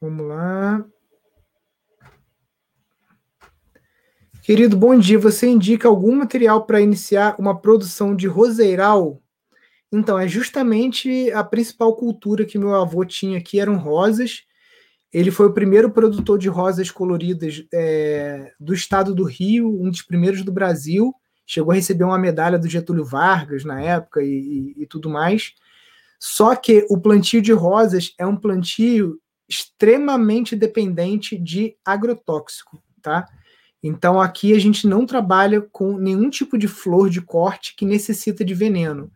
[0.00, 0.82] Vamos lá.
[4.42, 5.18] Querido, bom dia.
[5.18, 9.22] Você indica algum material para iniciar uma produção de roseiral?
[9.92, 14.44] Então, é justamente a principal cultura que meu avô tinha aqui eram rosas.
[15.12, 20.00] Ele foi o primeiro produtor de rosas coloridas é, do estado do Rio, um dos
[20.00, 21.12] primeiros do Brasil.
[21.44, 25.52] Chegou a receber uma medalha do Getúlio Vargas na época e, e, e tudo mais.
[26.18, 33.26] Só que o plantio de rosas é um plantio extremamente dependente de agrotóxico, tá?
[33.82, 38.44] Então aqui a gente não trabalha com nenhum tipo de flor de corte que necessita
[38.44, 39.10] de veneno.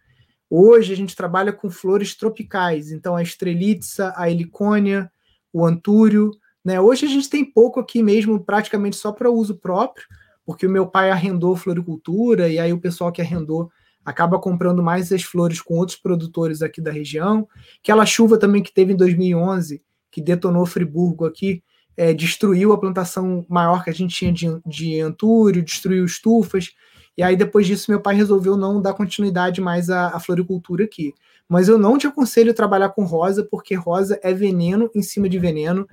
[0.51, 5.11] Hoje a gente trabalha com flores tropicais, então a estrelitza, a helicônia,
[5.53, 6.33] o antúrio,
[6.64, 6.81] né?
[6.81, 10.05] Hoje a gente tem pouco aqui mesmo, praticamente só para uso próprio,
[10.44, 13.70] porque o meu pai arrendou floricultura e aí o pessoal que arrendou
[14.05, 17.49] acaba comprando mais as flores com outros produtores aqui da região.
[17.83, 19.83] Aquela chuva também que teve em 2011
[20.14, 21.61] que detonou Friburgo aqui,
[21.96, 26.70] é, destruiu a plantação maior que a gente tinha de, de antúrio, destruiu estufas.
[27.18, 31.12] E aí, depois disso, meu pai resolveu não dar continuidade mais à, à floricultura aqui.
[31.48, 35.29] Mas eu não te aconselho a trabalhar com rosa, porque rosa é veneno em cima
[35.29, 35.85] de veneno.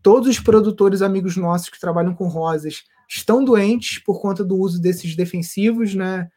[0.00, 4.80] Todos os produtores amigos nossos que trabalham com rosas estão doentes por conta do uso
[4.80, 6.28] desses defensivos, né?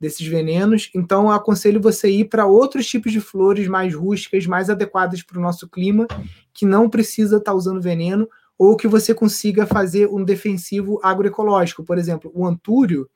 [0.00, 0.90] Desses venenos.
[0.94, 5.42] Então, aconselho você ir para outros tipos de flores mais rústicas, mais adequadas para o
[5.42, 6.06] nosso clima,
[6.52, 8.28] que não precisa estar tá usando veneno,
[8.58, 11.84] ou que você consiga fazer um defensivo agroecológico.
[11.84, 13.08] Por exemplo, o antúrio,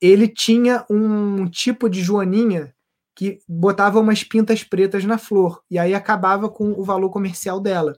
[0.00, 2.74] ele tinha um tipo de joaninha
[3.14, 7.96] que botava umas pintas pretas na flor, e aí acabava com o valor comercial dela.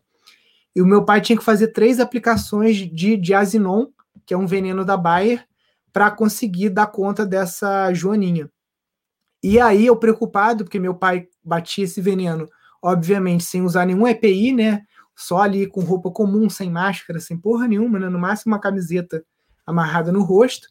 [0.74, 3.86] E o meu pai tinha que fazer três aplicações de diazinon,
[4.26, 5.46] que é um veneno da Bayer,
[5.94, 8.50] para conseguir dar conta dessa joaninha.
[9.40, 12.48] E aí eu preocupado, porque meu pai batia esse veneno,
[12.82, 14.82] obviamente, sem usar nenhum EPI, né?
[15.14, 18.08] Só ali com roupa comum, sem máscara, sem porra nenhuma, né?
[18.08, 19.24] No máximo uma camiseta
[19.64, 20.66] amarrada no rosto.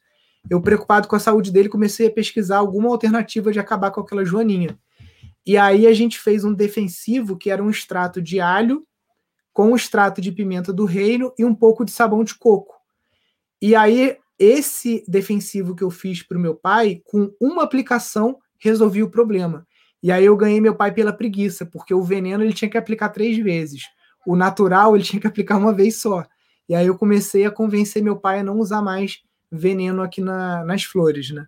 [0.50, 4.26] Eu, preocupado com a saúde dele, comecei a pesquisar alguma alternativa de acabar com aquela
[4.26, 4.78] joaninha.
[5.46, 8.86] E aí a gente fez um defensivo que era um extrato de alho
[9.54, 12.76] com um extrato de pimenta do reino e um pouco de sabão de coco.
[13.62, 19.04] E aí esse defensivo que eu fiz para o meu pai, com uma aplicação, resolvi
[19.04, 19.68] o problema.
[20.02, 23.10] E aí eu ganhei meu pai pela preguiça, porque o veneno ele tinha que aplicar
[23.10, 23.84] três vezes.
[24.26, 26.26] O natural ele tinha que aplicar uma vez só.
[26.68, 30.64] E aí eu comecei a convencer meu pai a não usar mais veneno aqui na,
[30.66, 31.46] nas flores, né?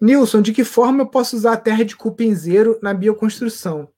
[0.00, 3.88] Nilson, de que forma eu posso usar a terra de cupinzeiro na bioconstrução?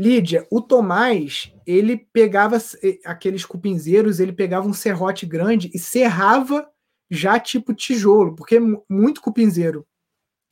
[0.00, 2.56] Lídia, o Tomás, ele pegava
[3.04, 6.66] aqueles cupinzeiros, ele pegava um serrote grande e serrava
[7.10, 9.86] já tipo tijolo, porque é muito cupinzeiro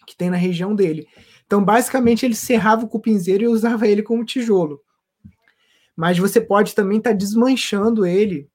[0.07, 1.09] que tem na região dele.
[1.47, 4.83] Então, basicamente, ele serrava o cupinzeiro e usava ele como tijolo.
[5.97, 8.51] Mas você pode também estar tá desmanchando ele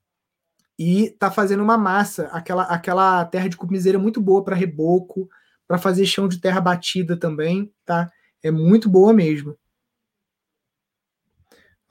[0.77, 5.27] e tá fazendo uma massa, aquela, aquela terra de cupinzeiro é muito boa para reboco,
[5.67, 8.11] para fazer chão de terra batida também, tá?
[8.43, 9.57] É muito boa mesmo.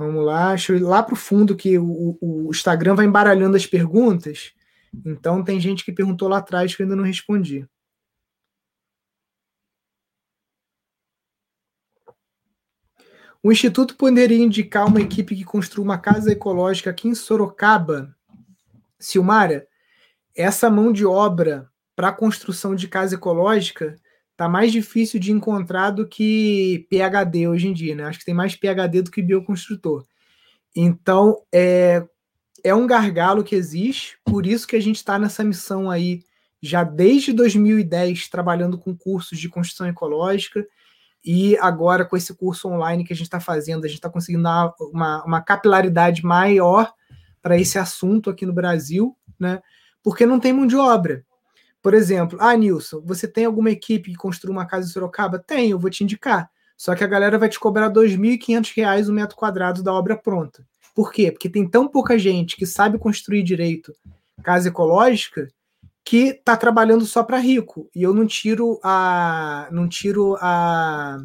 [0.03, 3.57] Vamos lá, deixa eu ir lá para o fundo que o, o Instagram vai embaralhando
[3.57, 4.53] as perguntas.
[5.05, 7.67] Então tem gente que perguntou lá atrás que eu ainda não respondi.
[13.43, 18.15] O Instituto poderia indicar uma equipe que construa uma casa ecológica aqui em Sorocaba?
[18.99, 19.67] Silmara,
[20.35, 23.97] essa mão de obra para a construção de casa ecológica
[24.42, 28.05] tá mais difícil de encontrar do que PHD hoje em dia, né?
[28.05, 30.05] Acho que tem mais PHD do que bioconstrutor.
[30.74, 32.05] Então, é,
[32.64, 36.24] é um gargalo que existe, por isso que a gente está nessa missão aí
[36.61, 40.64] já desde 2010 trabalhando com cursos de construção ecológica
[41.24, 44.44] e agora com esse curso online que a gente está fazendo, a gente está conseguindo
[44.44, 46.92] dar uma, uma capilaridade maior
[47.40, 49.61] para esse assunto aqui no Brasil, né?
[50.02, 51.24] Porque não tem mão de obra.
[51.83, 55.38] Por exemplo, ah, Nilson, você tem alguma equipe que construa uma casa em Sorocaba?
[55.38, 56.49] Tem, eu vou te indicar.
[56.77, 60.64] Só que a galera vai te cobrar R$ 2.500 o metro quadrado da obra pronta.
[60.95, 61.33] Por quê?
[61.33, 63.92] Porque tem tão pouca gente que sabe construir direito
[64.42, 65.49] casa ecológica
[66.05, 67.88] que está trabalhando só para rico.
[67.95, 71.25] E eu não tiro a não tiro a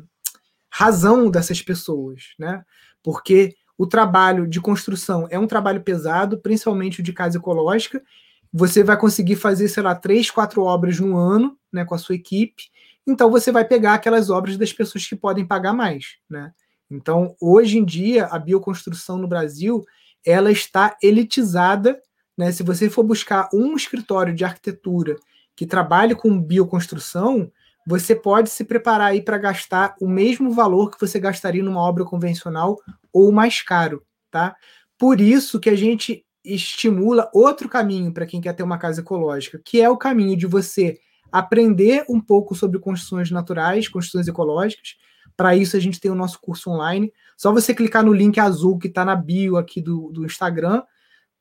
[0.69, 2.63] razão dessas pessoas, né?
[3.03, 8.01] Porque o trabalho de construção é um trabalho pesado, principalmente o de casa ecológica,
[8.51, 12.15] você vai conseguir fazer, sei lá, três, quatro obras no ano, né, com a sua
[12.15, 12.63] equipe.
[13.05, 16.51] Então você vai pegar aquelas obras das pessoas que podem pagar mais, né?
[16.89, 19.85] Então, hoje em dia, a bioconstrução no Brasil,
[20.25, 22.01] ela está elitizada,
[22.37, 22.51] né?
[22.51, 25.15] Se você for buscar um escritório de arquitetura
[25.55, 27.51] que trabalhe com bioconstrução,
[27.85, 32.03] você pode se preparar aí para gastar o mesmo valor que você gastaria numa obra
[32.03, 32.77] convencional
[33.11, 34.55] ou mais caro, tá?
[34.97, 39.61] Por isso que a gente estimula outro caminho para quem quer ter uma casa ecológica,
[39.63, 40.99] que é o caminho de você
[41.31, 44.95] aprender um pouco sobre construções naturais, construções ecológicas.
[45.35, 47.11] Para isso, a gente tem o nosso curso online.
[47.35, 50.81] Só você clicar no link azul que está na bio aqui do, do Instagram.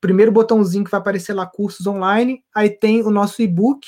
[0.00, 2.44] Primeiro botãozinho que vai aparecer lá, cursos online.
[2.54, 3.87] Aí tem o nosso e-book,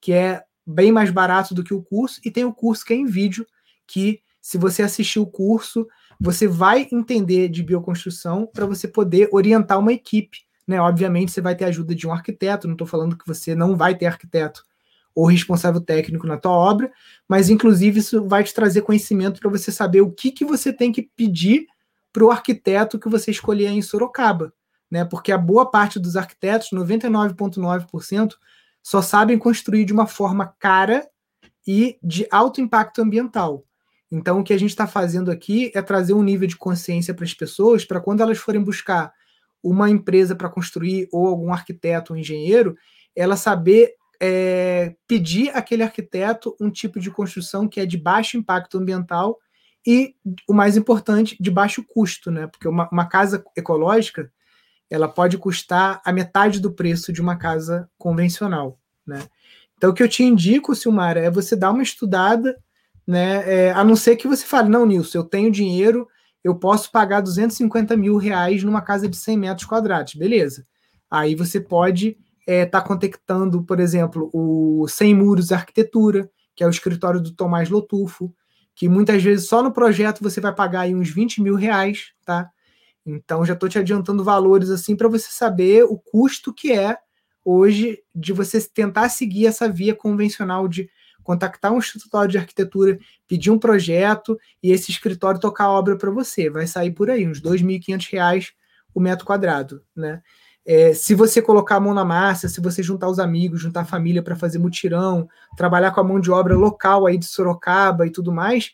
[0.00, 2.20] que é bem mais barato do que o curso.
[2.24, 3.46] E tem o curso que é em vídeo,
[3.86, 5.86] que se você assistir o curso,
[6.22, 10.80] você vai entender de bioconstrução para você poder orientar uma equipe né?
[10.80, 13.94] Obviamente você vai ter ajuda de um arquiteto, não estou falando que você não vai
[13.94, 14.64] ter arquiteto
[15.14, 16.90] ou responsável técnico na tua obra,
[17.28, 20.90] mas inclusive isso vai te trazer conhecimento para você saber o que, que você tem
[20.90, 21.66] que pedir
[22.12, 24.52] para o arquiteto que você escolher em Sorocaba,
[24.90, 25.04] né?
[25.04, 28.34] Porque a boa parte dos arquitetos, 99,9%,
[28.82, 31.06] só sabem construir de uma forma cara
[31.66, 33.64] e de alto impacto ambiental.
[34.12, 37.24] Então, o que a gente está fazendo aqui é trazer um nível de consciência para
[37.24, 39.10] as pessoas, para quando elas forem buscar
[39.62, 42.76] uma empresa para construir, ou algum arquiteto ou engenheiro,
[43.16, 48.76] ela saber é, pedir àquele arquiteto um tipo de construção que é de baixo impacto
[48.76, 49.38] ambiental
[49.86, 50.14] e,
[50.46, 52.46] o mais importante, de baixo custo, né?
[52.46, 54.30] Porque uma, uma casa ecológica
[54.90, 59.22] ela pode custar a metade do preço de uma casa convencional, né?
[59.78, 62.56] Então, o que eu te indico, Silmara, é você dar uma estudada,
[63.06, 63.66] né?
[63.66, 66.08] É, a não ser que você fale, não, Nilson, eu tenho dinheiro,
[66.42, 70.66] eu posso pagar 250 mil reais numa casa de 100 metros quadrados, beleza.
[71.10, 76.66] Aí você pode estar é, tá contactando, por exemplo, o Sem Muros Arquitetura, que é
[76.66, 78.34] o escritório do Tomás Lotufo,
[78.74, 82.50] que muitas vezes só no projeto você vai pagar aí uns 20 mil reais, tá?
[83.04, 86.96] Então já estou te adiantando valores assim para você saber o custo que é
[87.44, 90.88] hoje de você tentar seguir essa via convencional de
[91.22, 96.10] contactar um escritório de arquitetura, pedir um projeto e esse escritório tocar a obra para
[96.10, 96.50] você.
[96.50, 98.52] Vai sair por aí, uns R$ 2.500
[98.94, 100.22] o metro quadrado, né?
[100.64, 103.84] É, se você colocar a mão na massa, se você juntar os amigos, juntar a
[103.84, 108.10] família para fazer mutirão, trabalhar com a mão de obra local aí de Sorocaba e
[108.10, 108.72] tudo mais,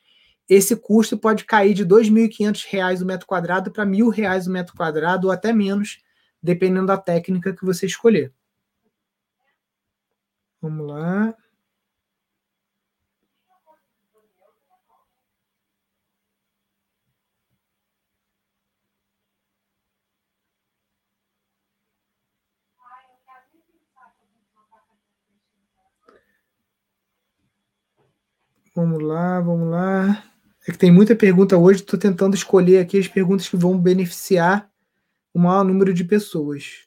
[0.49, 4.75] esse custo pode cair de R$ 2.500 o metro quadrado para R$ 1.000 o metro
[4.75, 5.99] quadrado ou até menos,
[6.43, 8.33] dependendo da técnica que você escolher.
[10.61, 11.35] Vamos lá.
[28.79, 30.25] Vamos lá, vamos lá.
[30.65, 34.71] É que tem muita pergunta hoje, estou tentando escolher aqui as perguntas que vão beneficiar
[35.35, 36.87] o maior número de pessoas.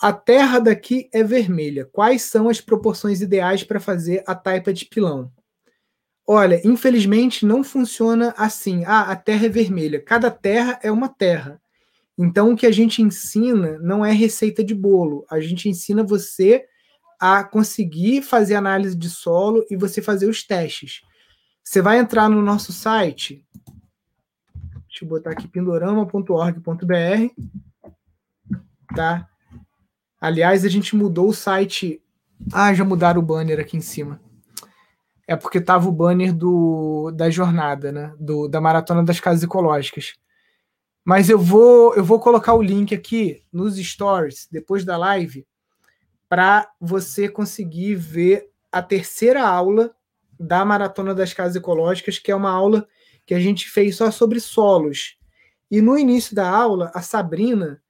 [0.00, 1.84] A terra daqui é vermelha.
[1.86, 5.28] Quais são as proporções ideais para fazer a taipa de pilão?
[6.24, 8.84] Olha, infelizmente não funciona assim.
[8.86, 10.00] Ah, a terra é vermelha.
[10.00, 11.60] Cada terra é uma terra.
[12.16, 15.26] Então o que a gente ensina não é receita de bolo.
[15.28, 16.64] A gente ensina você
[17.20, 21.02] a conseguir fazer análise de solo e você fazer os testes.
[21.62, 23.44] Você vai entrar no nosso site,
[24.86, 27.34] deixa eu botar aqui pindorama.org.br,
[28.94, 29.28] tá?
[30.20, 32.02] Aliás, a gente mudou o site.
[32.52, 34.20] Ah, já mudaram o banner aqui em cima.
[35.26, 38.14] É porque tava o banner do, da jornada, né?
[38.18, 40.14] Do, da maratona das casas ecológicas.
[41.04, 45.46] Mas eu vou eu vou colocar o link aqui nos stories depois da live
[46.28, 49.94] para você conseguir ver a terceira aula
[50.38, 52.86] da Maratona das Casas Ecológicas, que é uma aula
[53.24, 55.16] que a gente fez só sobre solos.
[55.70, 57.80] E no início da aula, a Sabrina,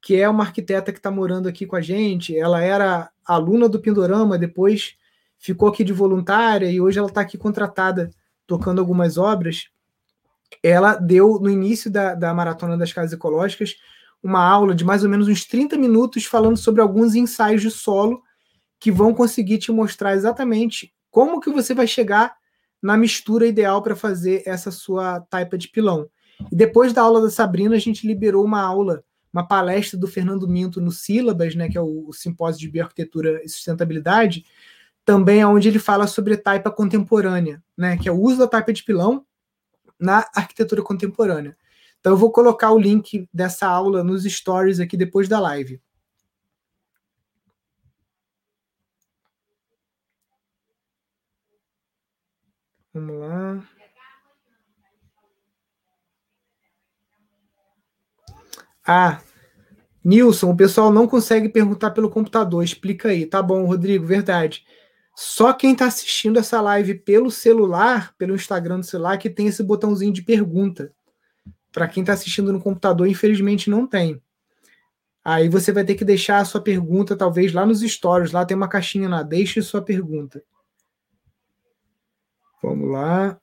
[0.00, 3.80] que é uma arquiteta que está morando aqui com a gente, ela era aluna do
[3.80, 4.96] Pindorama, depois
[5.38, 8.10] ficou aqui de voluntária e hoje ela está aqui contratada
[8.46, 9.68] tocando algumas obras.
[10.62, 13.74] Ela deu, no início da, da Maratona das Casas Ecológicas,
[14.22, 18.22] uma aula de mais ou menos uns 30 minutos falando sobre alguns ensaios de solo
[18.78, 22.36] que vão conseguir te mostrar exatamente como que você vai chegar
[22.82, 26.08] na mistura ideal para fazer essa sua taipa de pilão.
[26.52, 29.02] E depois da aula da Sabrina, a gente liberou uma aula,
[29.32, 33.40] uma palestra do Fernando Minto no Sílabas, né, que é o, o simpósio de bioarquitetura
[33.42, 34.44] e sustentabilidade,
[35.04, 38.84] também onde ele fala sobre taipa contemporânea, né, que é o uso da taipa de
[38.84, 39.24] pilão
[39.98, 41.56] na arquitetura contemporânea.
[42.00, 45.80] Então eu vou colocar o link dessa aula nos stories aqui depois da live.
[52.94, 53.62] Vamos lá.
[58.86, 59.20] Ah,
[60.04, 62.62] Nilson, o pessoal não consegue perguntar pelo computador.
[62.62, 63.26] Explica aí.
[63.26, 64.64] Tá bom, Rodrigo, verdade.
[65.14, 69.62] Só quem está assistindo essa live pelo celular, pelo Instagram do celular, que tem esse
[69.62, 70.94] botãozinho de pergunta.
[71.76, 74.18] Para quem está assistindo no computador, infelizmente não tem.
[75.22, 78.32] Aí você vai ter que deixar a sua pergunta, talvez, lá nos stories.
[78.32, 79.22] Lá tem uma caixinha lá.
[79.22, 80.42] Deixe sua pergunta.
[82.62, 83.38] Vamos lá.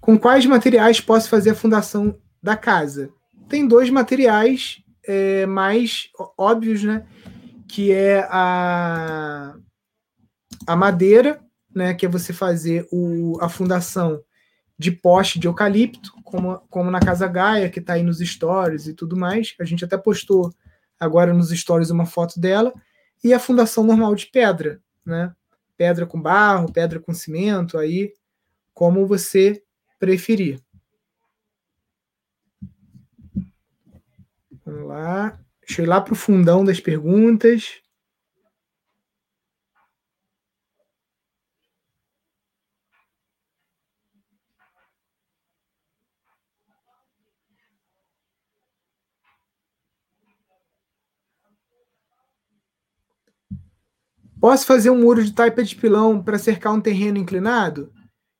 [0.00, 3.12] Com quais materiais posso fazer a fundação da casa?
[3.48, 7.06] Tem dois materiais é, mais óbvios, né?
[7.68, 9.54] Que é a,
[10.66, 11.40] a madeira,
[11.74, 11.94] né?
[11.94, 14.22] Que é você fazer o, a fundação
[14.78, 18.94] de poste de eucalipto, como, como na Casa Gaia, que está aí nos stories e
[18.94, 19.54] tudo mais.
[19.60, 20.52] A gente até postou
[20.98, 22.72] agora nos stories uma foto dela.
[23.22, 25.32] E a fundação normal de pedra, né?
[25.76, 28.12] Pedra com barro, pedra com cimento, aí
[28.74, 29.62] como você
[29.98, 30.60] preferir.
[34.72, 35.38] Vamos lá.
[35.66, 37.82] Deixa eu ir lá para o fundão das perguntas.
[54.40, 57.92] Posso fazer um muro de taipa de pilão para cercar um terreno inclinado?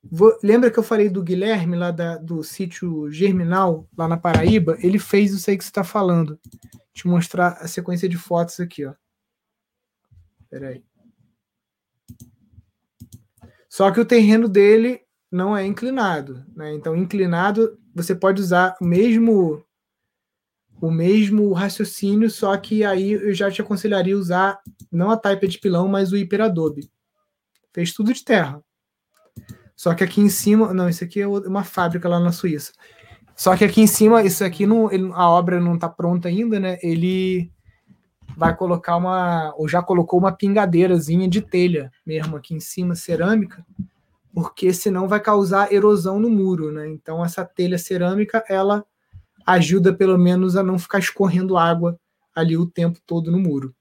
[0.05, 4.77] Vou, lembra que eu falei do Guilherme, lá da, do sítio Germinal, lá na Paraíba?
[4.81, 6.39] Ele fez isso aí que você está falando.
[6.93, 8.95] Deixa eu mostrar a sequência de fotos aqui, ó.
[10.51, 10.85] Peraí.
[13.69, 15.01] Só que o terreno dele
[15.31, 16.75] não é inclinado, né?
[16.75, 19.65] Então, inclinado, você pode usar o mesmo
[20.81, 25.59] o mesmo raciocínio, só que aí eu já te aconselharia usar não a taipa de
[25.59, 26.91] pilão, mas o hiperadobe.
[27.73, 28.61] Fez tudo de terra.
[29.83, 32.71] Só que aqui em cima, não, isso aqui é uma fábrica lá na Suíça.
[33.35, 36.61] Só que aqui em cima, isso aqui não, ele, a obra não está pronta ainda,
[36.61, 36.79] né?
[36.85, 37.51] Ele
[38.37, 43.67] vai colocar uma, ou já colocou uma pingadeirazinha de telha mesmo aqui em cima, cerâmica,
[44.33, 46.89] porque senão vai causar erosão no muro, né?
[46.89, 48.85] Então essa telha cerâmica, ela
[49.45, 51.99] ajuda pelo menos a não ficar escorrendo água
[52.33, 53.75] ali o tempo todo no muro.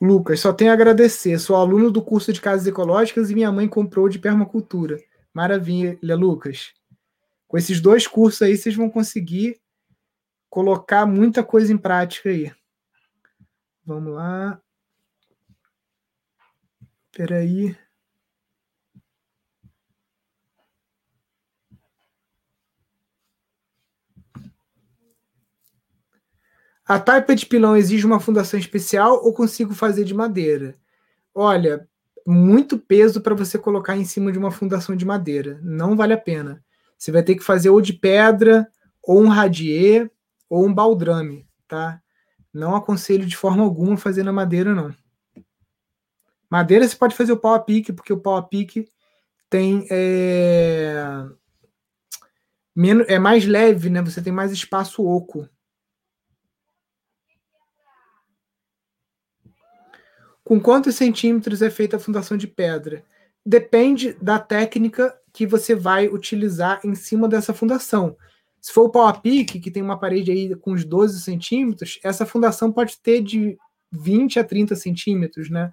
[0.00, 1.38] Lucas, só tenho a agradecer.
[1.38, 4.98] Sou aluno do curso de casas ecológicas e minha mãe comprou de permacultura.
[5.32, 6.72] Maravilha, Lucas.
[7.46, 9.60] Com esses dois cursos aí, vocês vão conseguir
[10.48, 12.50] colocar muita coisa em prática aí.
[13.84, 14.60] Vamos lá.
[17.10, 17.76] Espera aí.
[26.90, 30.76] A taipa de pilão exige uma fundação especial ou consigo fazer de madeira?
[31.32, 31.88] Olha,
[32.26, 35.60] muito peso para você colocar em cima de uma fundação de madeira.
[35.62, 36.60] Não vale a pena.
[36.98, 38.68] Você vai ter que fazer ou de pedra,
[39.04, 40.10] ou um radier,
[40.48, 42.02] ou um baldrame, tá?
[42.52, 44.92] Não aconselho de forma alguma fazer na madeira, não.
[46.50, 48.88] Madeira você pode fazer o pau a pique, porque o pau a pique
[49.48, 51.24] tem é,
[52.74, 54.02] menos, é mais leve, né?
[54.02, 55.48] Você tem mais espaço oco.
[60.50, 63.04] Com quantos centímetros é feita a fundação de pedra?
[63.46, 68.16] Depende da técnica que você vai utilizar em cima dessa fundação.
[68.60, 72.00] Se for o pau a pique, que tem uma parede aí com uns 12 centímetros,
[72.02, 73.56] essa fundação pode ter de
[73.92, 75.70] 20 a 30 centímetros, né?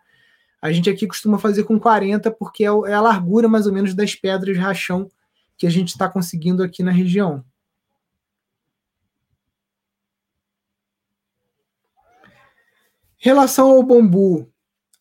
[0.62, 3.96] A gente aqui costuma fazer com 40, porque é, é a largura mais ou menos
[3.96, 5.10] das pedras rachão
[5.58, 7.44] que a gente está conseguindo aqui na região.
[13.18, 14.48] Relação ao bambu,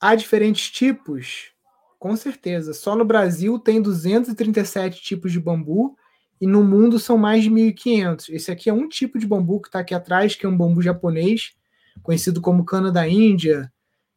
[0.06, 1.50] Há diferentes tipos?
[1.98, 2.72] Com certeza.
[2.72, 5.96] Só no Brasil tem 237 tipos de bambu
[6.40, 8.28] e no mundo são mais de 1.500.
[8.28, 10.80] Esse aqui é um tipo de bambu que está aqui atrás, que é um bambu
[10.80, 11.56] japonês,
[12.04, 13.68] conhecido como cana da Índia.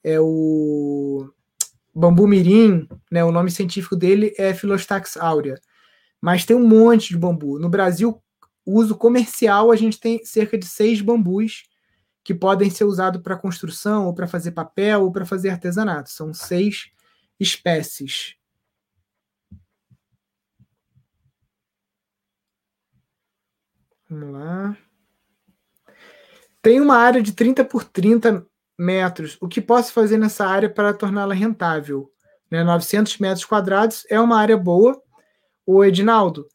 [0.03, 1.27] É o
[1.91, 3.25] bambu mirim, né?
[3.25, 5.59] O nome científico dele é Philostax aurea.
[6.21, 7.57] Mas tem um monte de bambu.
[7.57, 8.21] No Brasil,
[8.63, 11.63] uso comercial, a gente tem cerca de seis bambus
[12.29, 16.11] que podem ser usados para construção, ou para fazer papel, ou para fazer artesanato.
[16.11, 16.91] São seis
[17.39, 18.35] espécies.
[24.07, 24.77] Vamos lá.
[26.61, 28.45] Tem uma área de 30 por 30
[28.77, 29.35] metros.
[29.41, 32.11] O que posso fazer nessa área para torná-la rentável?
[32.51, 35.01] Né, 900 metros quadrados é uma área boa.
[35.65, 36.47] O Edinaldo,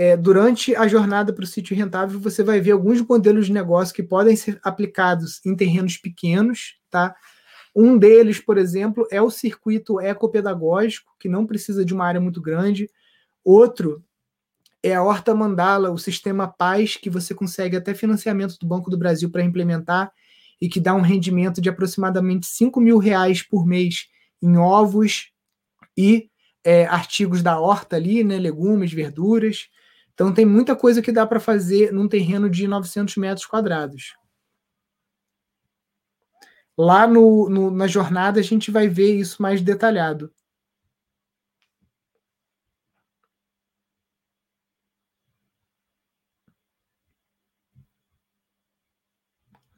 [0.00, 3.94] é, durante a jornada para o sítio rentável, você vai ver alguns modelos de negócio
[3.94, 7.14] que podem ser aplicados em terrenos pequenos, tá?
[7.76, 12.40] Um deles, por exemplo, é o circuito ecopedagógico, que não precisa de uma área muito
[12.40, 12.90] grande.
[13.44, 14.02] Outro
[14.82, 18.96] é a Horta Mandala, o sistema Paz, que você consegue até financiamento do Banco do
[18.96, 20.10] Brasil para implementar
[20.58, 24.06] e que dá um rendimento de aproximadamente 5 mil reais por mês
[24.40, 25.30] em ovos
[25.94, 26.30] e
[26.64, 29.68] é, artigos da horta ali, né, legumes, verduras.
[30.20, 34.18] Então tem muita coisa que dá para fazer num terreno de 900 metros quadrados.
[36.76, 40.30] Lá no, no, na jornada a gente vai ver isso mais detalhado.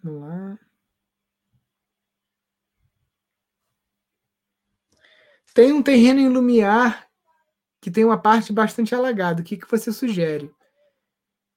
[0.02, 0.58] Vamos lá.
[5.54, 7.11] Tem um terreno em Lumiar
[7.82, 9.42] que tem uma parte bastante alagada.
[9.42, 10.48] O que, que você sugere?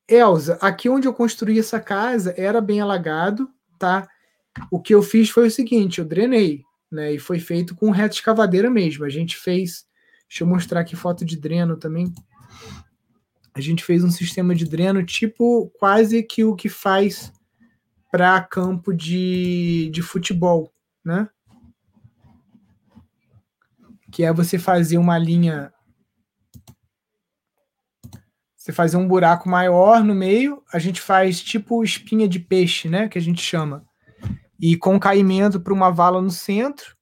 [0.10, 3.48] Elza, aqui onde eu construí essa casa era bem alagado,
[3.78, 4.10] tá?
[4.72, 7.14] O que eu fiz foi o seguinte, eu drenei, né?
[7.14, 9.06] E foi feito com reta escavadeira mesmo.
[9.06, 9.86] A gente fez,
[10.28, 12.12] deixa eu mostrar aqui foto de dreno também.
[13.54, 17.32] A gente fez um sistema de dreno tipo quase que o que faz
[18.12, 20.74] para campo de, de futebol,
[21.04, 21.30] né?
[24.12, 25.72] Que é você fazer uma linha
[28.66, 33.08] você faz um buraco maior no meio, a gente faz tipo espinha de peixe, né?
[33.08, 33.86] Que a gente chama.
[34.60, 36.98] E com caimento para uma vala no centro.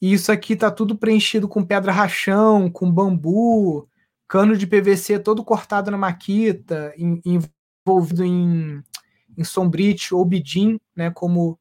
[0.00, 3.86] E isso aqui tá tudo preenchido com pedra rachão, com bambu,
[4.26, 8.82] cano de PVC todo cortado na maquita, em, envolvido em,
[9.36, 11.10] em sombrite ou bidim, né?
[11.10, 11.58] Como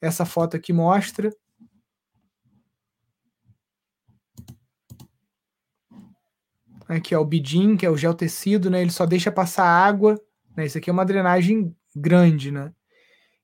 [0.00, 1.34] essa foto aqui mostra.
[6.88, 8.80] Aqui, ó, o bidim, que é o gel tecido, né?
[8.80, 10.18] Ele só deixa passar água.
[10.56, 10.66] Né?
[10.66, 12.72] Isso aqui é uma drenagem grande, né?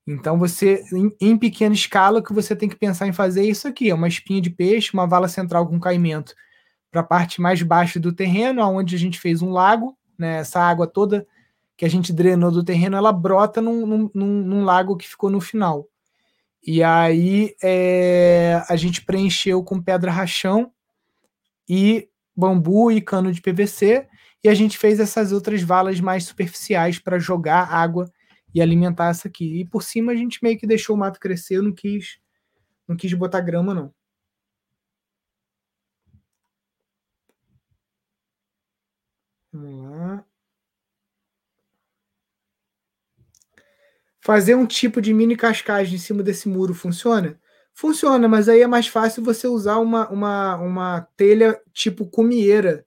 [0.07, 3.49] Então você, em, em, pequena escala, o que você tem que pensar em fazer é
[3.49, 6.35] isso aqui: é uma espinha de peixe, uma vala central com caimento
[6.91, 10.39] para a parte mais baixa do terreno, onde a gente fez um lago, né?
[10.39, 11.27] Essa água toda
[11.77, 15.41] que a gente drenou do terreno, ela brota num, num, num lago que ficou no
[15.41, 15.89] final.
[16.67, 20.71] E aí é, a gente preencheu com pedra rachão
[21.69, 24.07] e bambu e cano de PVC,
[24.43, 28.11] e a gente fez essas outras valas mais superficiais para jogar água
[28.55, 29.61] e alimentar essa aqui.
[29.61, 32.19] E por cima a gente meio que deixou o mato crescer, eu não quis,
[32.89, 33.95] não quis botar grama não.
[39.53, 40.25] Vamos lá.
[44.21, 47.39] Fazer um tipo de mini cascagem em cima desse muro funciona?
[47.75, 52.87] Funciona, mas aí é mais fácil você usar uma, uma, uma telha tipo cumieira,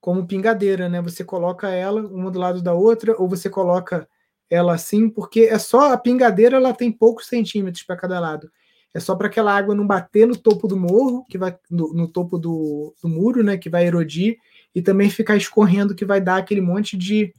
[0.00, 1.00] como pingadeira, né?
[1.00, 4.08] Você coloca ela uma do lado da outra, ou você coloca
[4.50, 8.50] ela assim, porque é só a pingadeira, ela tem poucos centímetros para cada lado.
[8.92, 12.08] É só para aquela água não bater no topo do morro, que vai no, no
[12.08, 14.38] topo do, do, muro, né, que vai erodir
[14.74, 17.32] e também ficar escorrendo, que vai dar aquele monte de,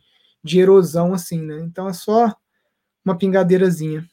[0.43, 1.59] de erosão assim, né?
[1.61, 2.33] Então é só
[3.03, 4.05] uma pingadeirazinha.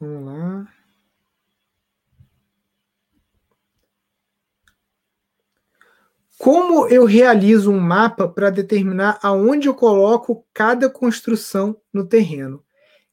[0.00, 0.74] Vamos lá.
[6.38, 12.64] Como eu realizo um mapa para determinar aonde eu coloco cada construção no terreno?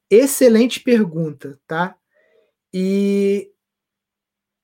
[0.10, 1.98] Excelente pergunta, tá?
[2.74, 3.52] E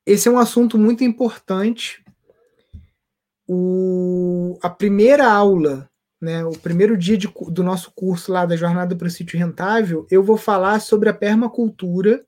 [0.05, 2.01] esse é um assunto muito importante.
[3.45, 5.91] O, a primeira aula,
[6.23, 10.07] né, o primeiro dia de, do nosso curso lá da Jornada para o Sítio Rentável,
[10.09, 12.25] eu vou falar sobre a permacultura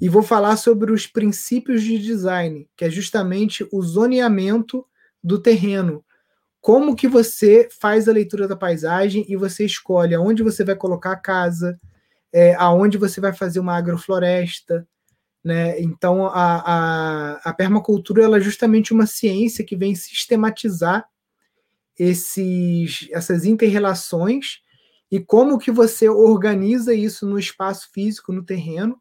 [0.00, 4.86] e vou falar sobre os princípios de design, que é justamente o zoneamento
[5.22, 6.02] do terreno.
[6.62, 11.12] Como que você faz a leitura da paisagem e você escolhe aonde você vai colocar
[11.12, 11.78] a casa,
[12.32, 14.88] é, aonde você vai fazer uma agrofloresta,
[15.44, 15.78] né?
[15.78, 21.06] Então a, a, a permacultura é justamente uma ciência que vem sistematizar
[21.98, 24.58] esses, essas interrelações
[25.10, 29.00] e como que você organiza isso no espaço físico, no terreno,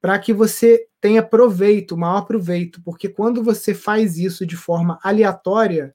[0.00, 5.94] para que você tenha proveito, maior proveito, porque quando você faz isso de forma aleatória,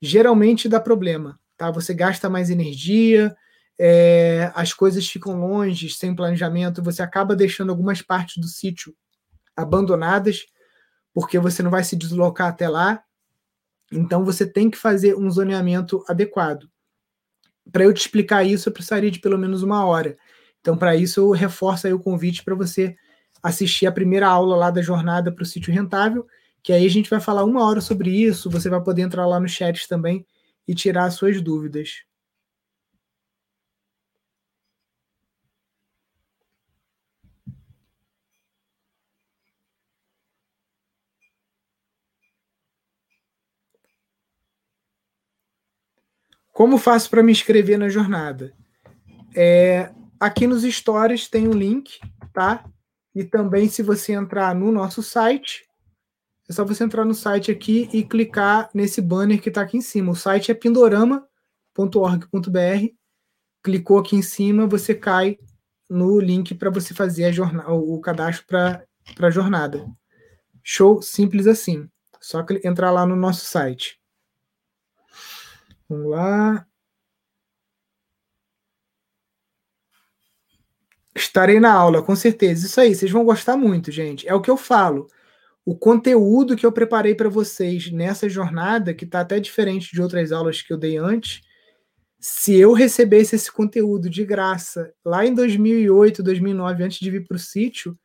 [0.00, 1.70] geralmente dá problema, tá?
[1.70, 3.34] Você gasta mais energia,
[3.78, 8.94] é, as coisas ficam longe, sem planejamento, você acaba deixando algumas partes do sítio
[9.56, 10.46] abandonadas,
[11.14, 13.02] porque você não vai se deslocar até lá.
[13.92, 16.68] Então você tem que fazer um zoneamento adequado.
[17.70, 20.16] Para eu te explicar isso, eu precisaria de pelo menos uma hora.
[20.60, 22.96] Então, para isso, eu reforço aí o convite para você
[23.42, 26.26] assistir a primeira aula lá da jornada para o sítio rentável,
[26.62, 28.50] que aí a gente vai falar uma hora sobre isso.
[28.50, 30.26] Você vai poder entrar lá no chat também
[30.66, 32.07] e tirar as suas dúvidas.
[46.58, 48.52] Como faço para me inscrever na jornada?
[49.32, 52.00] É, aqui nos stories tem um link,
[52.32, 52.64] tá?
[53.14, 55.68] E também, se você entrar no nosso site,
[56.50, 59.80] é só você entrar no site aqui e clicar nesse banner que está aqui em
[59.80, 60.10] cima.
[60.10, 62.88] O site é pindorama.org.br.
[63.62, 65.38] Clicou aqui em cima, você cai
[65.88, 68.84] no link para você fazer jornada, o cadastro para
[69.20, 69.86] a jornada.
[70.64, 71.88] Show, simples assim.
[72.20, 73.97] Só entrar lá no nosso site.
[75.88, 76.66] Vamos lá.
[81.14, 82.66] Estarei na aula, com certeza.
[82.66, 84.28] Isso aí, vocês vão gostar muito, gente.
[84.28, 85.06] É o que eu falo.
[85.64, 90.32] O conteúdo que eu preparei para vocês nessa jornada, que está até diferente de outras
[90.32, 91.42] aulas que eu dei antes,
[92.20, 97.36] se eu recebesse esse conteúdo de graça lá em 2008, 2009, antes de vir para
[97.36, 97.98] o sítio,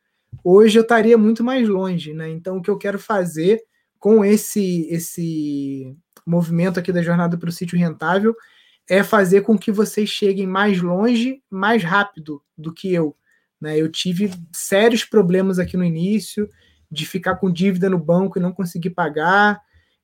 [0.44, 2.30] hoje eu estaria muito mais longe, né?
[2.30, 3.60] Então, o que eu quero fazer
[3.98, 5.96] com esse esse
[6.26, 8.34] movimento aqui da jornada para o sítio rentável
[8.88, 13.16] é fazer com que vocês cheguem mais longe, mais rápido do que eu.
[13.60, 13.80] Né?
[13.80, 16.48] Eu tive sérios problemas aqui no início,
[16.90, 19.60] de ficar com dívida no banco e não conseguir pagar,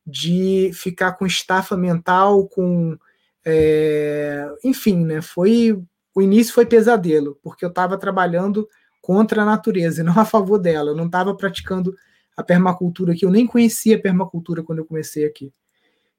[0.07, 2.97] de ficar com estafa mental, com.
[3.45, 4.47] É...
[4.65, 5.21] enfim, né?
[5.21, 5.81] Foi.
[6.15, 8.69] O início foi pesadelo, porque eu estava trabalhando
[9.01, 10.91] contra a natureza e não a favor dela.
[10.91, 11.95] Eu não estava praticando
[12.37, 15.53] a permacultura aqui, eu nem conhecia a permacultura quando eu comecei aqui.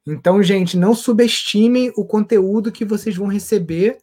[0.05, 3.97] Então, gente, não subestimem o conteúdo que vocês vão receber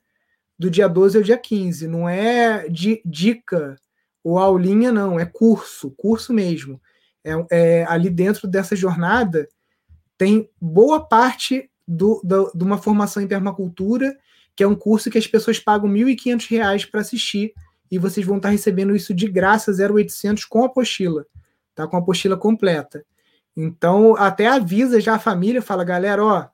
[0.59, 1.89] do dia 12 ao dia 15.
[1.89, 3.77] Não é de dica
[4.23, 5.19] ou aulinha, não.
[5.19, 6.81] É curso, curso mesmo.
[7.25, 9.49] É, é ali dentro dessa jornada
[10.19, 14.19] tem boa parte do, do, de uma formação em permacultura,
[14.55, 17.55] que é um curso que as pessoas pagam R$ 1.500 para assistir
[17.91, 21.25] e vocês vão estar recebendo isso de graça 0800 com a apostila,
[21.75, 21.87] tá?
[21.87, 23.05] Com a apostila completa.
[23.61, 26.47] Então, até avisa já a família, fala, galera, ó,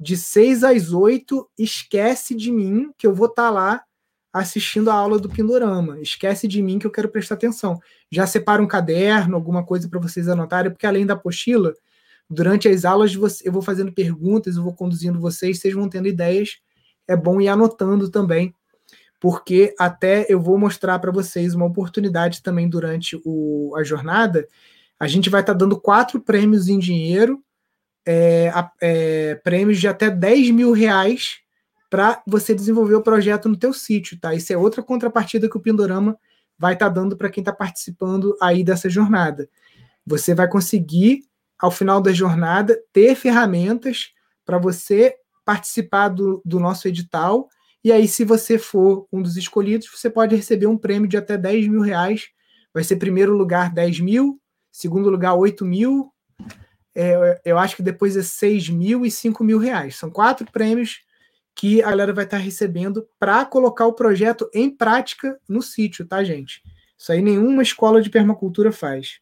[0.00, 3.82] de 6 às 8, esquece de mim, que eu vou estar tá lá
[4.32, 6.00] assistindo a aula do Pindorama.
[6.00, 7.78] Esquece de mim que eu quero prestar atenção.
[8.10, 11.74] Já separa um caderno, alguma coisa para vocês anotarem, porque além da apostila,
[12.28, 16.56] durante as aulas eu vou fazendo perguntas, eu vou conduzindo vocês, vocês vão tendo ideias.
[17.06, 18.54] É bom ir anotando também,
[19.20, 24.48] porque até eu vou mostrar para vocês uma oportunidade também durante o, a jornada
[24.98, 27.42] a gente vai estar tá dando quatro prêmios em dinheiro,
[28.06, 31.38] é, é, prêmios de até 10 mil reais
[31.90, 34.34] para você desenvolver o projeto no teu sítio, tá?
[34.34, 36.18] Isso é outra contrapartida que o Pindorama
[36.58, 39.48] vai estar tá dando para quem está participando aí dessa jornada.
[40.06, 41.22] Você vai conseguir
[41.58, 44.10] ao final da jornada, ter ferramentas
[44.44, 47.48] para você participar do, do nosso edital.
[47.82, 51.36] E aí, se você for um dos escolhidos, você pode receber um prêmio de até
[51.36, 52.28] 10 mil reais.
[52.74, 54.40] Vai ser primeiro lugar 10 mil,
[54.76, 56.12] segundo lugar 8 mil,
[56.94, 59.96] é, eu acho que depois é 6 mil e 5 mil reais.
[59.96, 61.00] São quatro prêmios
[61.54, 66.22] que a galera vai estar recebendo para colocar o projeto em prática no sítio, tá,
[66.22, 66.62] gente?
[66.98, 69.18] Isso aí nenhuma escola de permacultura faz.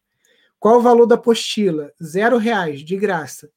[0.59, 1.89] Qual o valor da apostila?
[2.03, 3.49] Zero reais, de graça.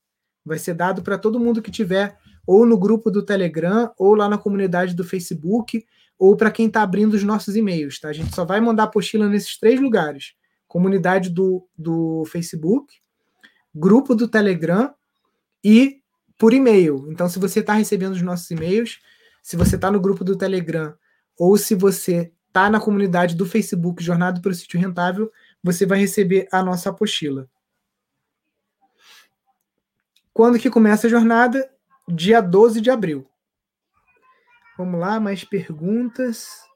[0.45, 4.29] Vai ser dado para todo mundo que tiver ou no grupo do Telegram, ou lá
[4.29, 5.85] na comunidade do Facebook,
[6.17, 8.09] ou para quem está abrindo os nossos e-mails, tá?
[8.09, 10.38] A gente só vai mandar apostila nesses três lugares:
[10.69, 12.95] comunidade do, do Facebook,
[13.75, 14.95] grupo do Telegram
[15.65, 16.03] e
[16.37, 17.11] por e-mail.
[17.11, 19.01] Então, se você está recebendo os nossos e-mails,
[19.43, 20.95] se você está no grupo do Telegram
[21.37, 25.99] ou se você está na comunidade do Facebook Jornada para o Sítio Rentável, você vai
[25.99, 27.49] receber a nossa apostila.
[30.33, 31.69] Quando que começa a jornada?
[32.07, 33.29] Dia 12 de abril.
[34.77, 36.68] Vamos lá, mais perguntas.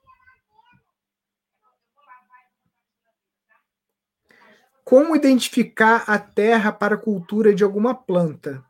[4.92, 8.62] Como identificar a terra para a cultura de alguma planta?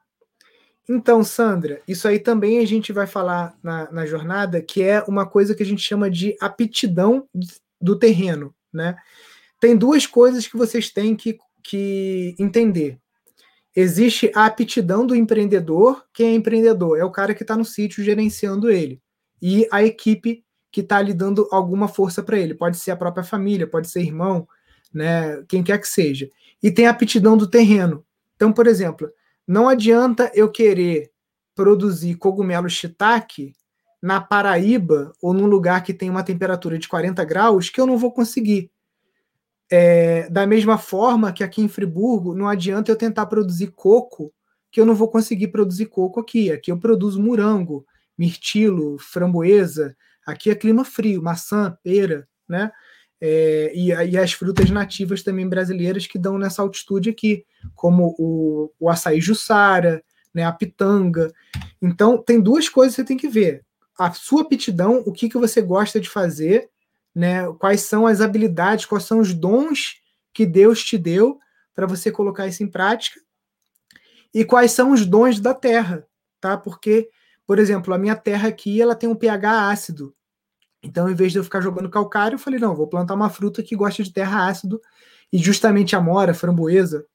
[0.89, 5.27] Então, Sandra, isso aí também a gente vai falar na, na jornada, que é uma
[5.27, 7.29] coisa que a gente chama de aptidão
[7.81, 8.95] do terreno, né?
[9.59, 13.01] Tem duas coisas que vocês têm que, que entender.
[13.75, 16.05] Existe a aptidão do empreendedor.
[16.15, 17.01] Quem é empreendedor?
[17.01, 19.03] É o cara que está no sítio gerenciando ele.
[19.43, 22.55] E a equipe que está lhe dando alguma força para ele.
[22.55, 24.47] Pode ser a própria família, pode ser irmão,
[24.93, 25.43] né?
[25.49, 26.31] Quem quer que seja.
[26.63, 28.05] E tem a aptidão do terreno.
[28.37, 29.11] Então, por exemplo,
[29.47, 31.11] não adianta eu querer
[31.55, 33.55] produzir cogumelo shiitake
[34.01, 37.97] na Paraíba ou num lugar que tem uma temperatura de 40 graus que eu não
[37.97, 38.71] vou conseguir.
[39.71, 44.33] É, da mesma forma que aqui em Friburgo, não adianta eu tentar produzir coco,
[44.71, 46.51] que eu não vou conseguir produzir coco aqui.
[46.51, 47.87] Aqui eu produzo morango,
[48.19, 49.97] mirtilo, framboesa.
[50.27, 52.71] Aqui é clima frio, maçã, pera, né?
[53.25, 58.73] É, e, e, as frutas nativas também brasileiras que dão nessa altitude aqui, como o,
[58.81, 60.03] o açaí jussara,
[60.35, 61.33] né, a pitanga.
[61.81, 63.65] Então, tem duas coisas que você tem que ver.
[63.97, 66.69] A sua aptidão, o que, que você gosta de fazer,
[67.15, 70.01] né, quais são as habilidades, quais são os dons
[70.35, 71.39] que Deus te deu
[71.77, 73.21] para você colocar isso em prática,
[74.35, 76.05] e quais são os dons da terra,
[76.41, 76.57] tá?
[76.57, 77.09] Porque,
[77.47, 80.13] por exemplo, a minha terra aqui, ela tem um pH ácido,
[80.83, 83.63] então, em vez de eu ficar jogando calcário, eu falei, não, vou plantar uma fruta
[83.63, 84.81] que gosta de terra ácido.
[85.33, 87.07] E justamente a mora, framboesa,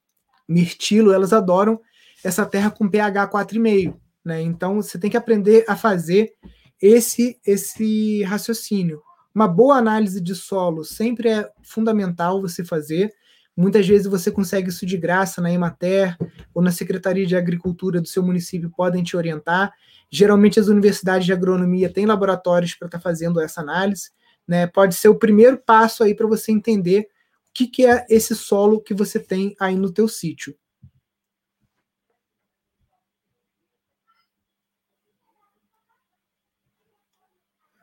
[0.48, 1.80] mirtilo, elas adoram
[2.24, 3.96] essa terra com pH 4,5.
[4.24, 4.42] Né?
[4.42, 6.34] Então, você tem que aprender a fazer
[6.82, 9.02] esse, esse raciocínio.
[9.36, 13.12] Uma boa análise de solo sempre é fundamental você fazer.
[13.56, 16.18] Muitas vezes você consegue isso de graça na Emater
[16.54, 19.72] ou na Secretaria de Agricultura do seu município podem te orientar.
[20.10, 24.12] Geralmente as universidades de agronomia têm laboratórios para estar tá fazendo essa análise,
[24.48, 24.68] né?
[24.68, 27.08] Pode ser o primeiro passo aí para você entender
[27.50, 30.56] o que, que é esse solo que você tem aí no teu sítio.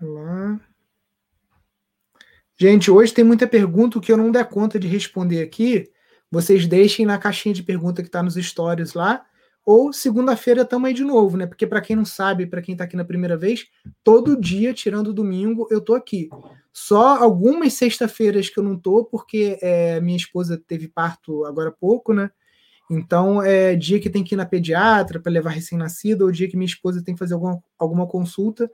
[0.01, 0.61] Lá.
[2.57, 5.91] Gente, hoje tem muita pergunta que eu não der conta de responder aqui.
[6.31, 9.25] Vocês deixem na caixinha de pergunta que está nos stories lá
[9.65, 11.47] ou segunda-feira estamos aí de novo, né?
[11.47, 13.67] Porque para quem não sabe, para quem está aqui na primeira vez,
[14.03, 16.29] todo dia, tirando domingo, eu tô aqui.
[16.73, 21.73] Só algumas sexta-feiras que eu não tô, porque é, minha esposa teve parto agora há
[21.73, 22.31] pouco, né?
[22.91, 26.57] Então, é dia que tem que ir na pediatra para levar recém-nascido, ou dia que
[26.57, 28.71] minha esposa tem que fazer alguma, alguma consulta.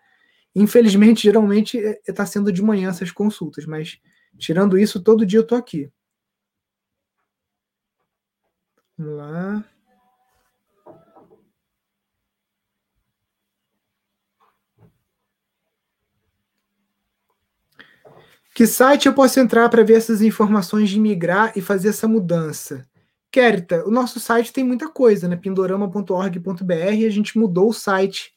[0.54, 4.00] Infelizmente, geralmente está é, sendo de manhã essas consultas, mas
[4.36, 5.88] tirando isso, todo dia eu tô aqui.
[8.98, 9.69] Vamos lá.
[18.54, 22.86] Que site eu posso entrar para ver essas informações de migrar e fazer essa mudança?
[23.30, 25.36] Kerita, o nosso site tem muita coisa, né?
[25.36, 28.32] pindorama.org.br, a gente mudou o site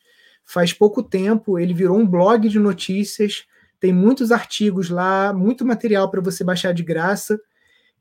[0.45, 3.45] faz pouco tempo, ele virou um blog de notícias,
[3.79, 7.39] tem muitos artigos lá, muito material para você baixar de graça.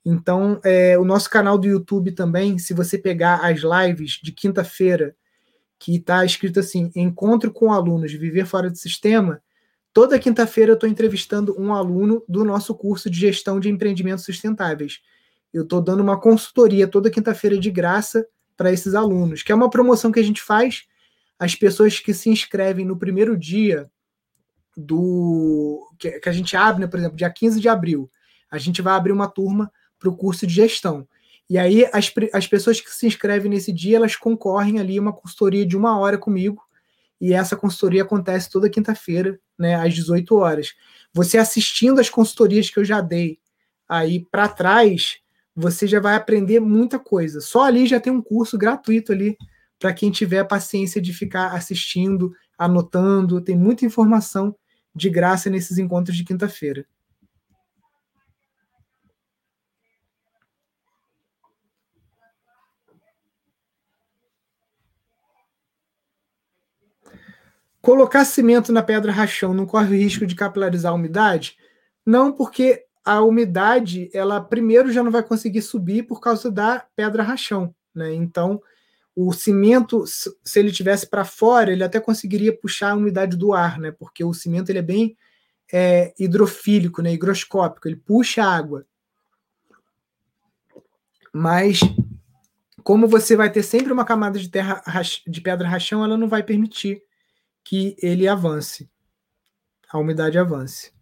[0.05, 5.15] Então, é, o nosso canal do YouTube também, se você pegar as lives de quinta-feira,
[5.79, 9.41] que está escrito assim: Encontro com alunos, viver fora do sistema,
[9.93, 15.01] Toda quinta-feira eu estou entrevistando um aluno do nosso curso de gestão de empreendimentos sustentáveis.
[15.53, 18.27] Eu estou dando uma consultoria toda quinta-feira de graça
[18.57, 20.85] para esses alunos, que é uma promoção que a gente faz.
[21.39, 23.91] As pessoas que se inscrevem no primeiro dia
[24.75, 28.11] do que, que a gente abre, né, por exemplo, dia 15 de abril,
[28.51, 31.07] a gente vai abrir uma turma para o curso de gestão.
[31.51, 35.67] E aí as, as pessoas que se inscrevem nesse dia, elas concorrem ali uma consultoria
[35.67, 36.63] de uma hora comigo,
[37.21, 40.75] e essa consultoria acontece toda quinta-feira, né, às 18 horas.
[41.15, 43.39] Você assistindo as consultorias que eu já dei
[43.89, 45.19] aí para trás,
[45.55, 47.41] você já vai aprender muita coisa.
[47.41, 49.37] Só ali já tem um curso gratuito ali
[49.79, 54.55] para quem tiver paciência de ficar assistindo, anotando, tem muita informação
[54.95, 56.87] de graça nesses encontros de quinta-feira.
[67.83, 71.57] Colocar cimento na pedra rachão não corre o risco de capilarizar a umidade?
[72.07, 77.25] Não, porque a umidade, ela primeiro já não vai conseguir subir por causa da pedra
[77.25, 78.15] rachão, né?
[78.15, 78.63] Então,
[79.17, 83.81] o cimento, se ele tivesse para fora, ele até conseguiria puxar a umidade do ar,
[83.81, 83.91] né?
[83.91, 85.17] Porque o cimento ele é bem
[85.73, 87.13] é, hidrofílico, né?
[87.13, 88.87] Higroscópico, ele puxa água.
[91.33, 91.81] Mas
[92.85, 94.83] como você vai ter sempre uma camada de terra
[95.27, 97.03] de pedra rachão, ela não vai permitir
[97.65, 98.91] que ele avance,
[99.89, 100.93] a umidade avance.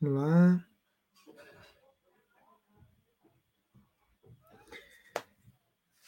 [0.00, 0.66] Vamos lá.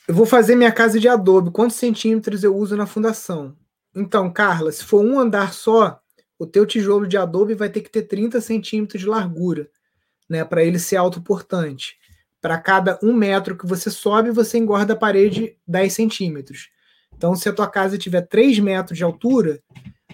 [0.07, 1.51] Eu vou fazer minha casa de adobe.
[1.51, 3.57] Quantos centímetros eu uso na fundação?
[3.95, 6.01] Então, Carla, se for um andar só,
[6.39, 9.71] o teu tijolo de adobe vai ter que ter 30 centímetros de largura
[10.29, 11.97] né, para ele ser autoportante.
[12.41, 16.71] Para cada um metro que você sobe, você engorda a parede 10 centímetros.
[17.17, 19.61] Então, se a tua casa tiver 3 metros de altura,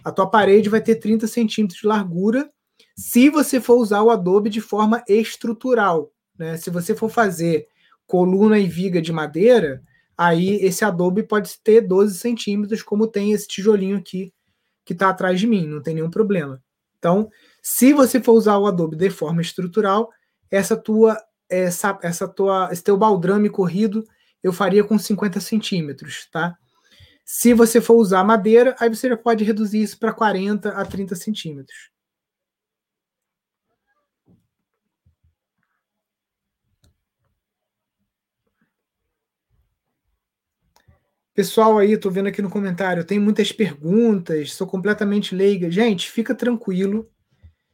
[0.04, 2.50] a tua parede vai ter 30 centímetros de largura,
[2.96, 6.12] se você for usar o adobe de forma estrutural.
[6.38, 6.56] Né?
[6.56, 7.66] Se você for fazer
[8.06, 9.82] coluna e viga de madeira,
[10.16, 14.32] aí esse adobe pode ter 12 centímetros, como tem esse tijolinho aqui
[14.84, 16.62] que está atrás de mim, não tem nenhum problema.
[16.98, 17.30] Então,
[17.62, 20.10] se você for usar o Adobe de forma estrutural,
[20.50, 21.16] essa tua,
[21.48, 24.04] essa, essa tua, esse teu baldrame corrido
[24.42, 26.58] eu faria com 50 centímetros, tá?
[27.24, 31.14] Se você for usar madeira, aí você já pode reduzir isso para 40 a 30
[31.14, 31.90] centímetros.
[41.34, 45.70] Pessoal aí, tô vendo aqui no comentário, tem muitas perguntas, sou completamente leiga.
[45.70, 47.10] Gente, fica tranquilo,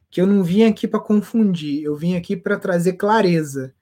[0.09, 3.73] que eu não vim aqui para confundir, eu vim aqui para trazer clareza.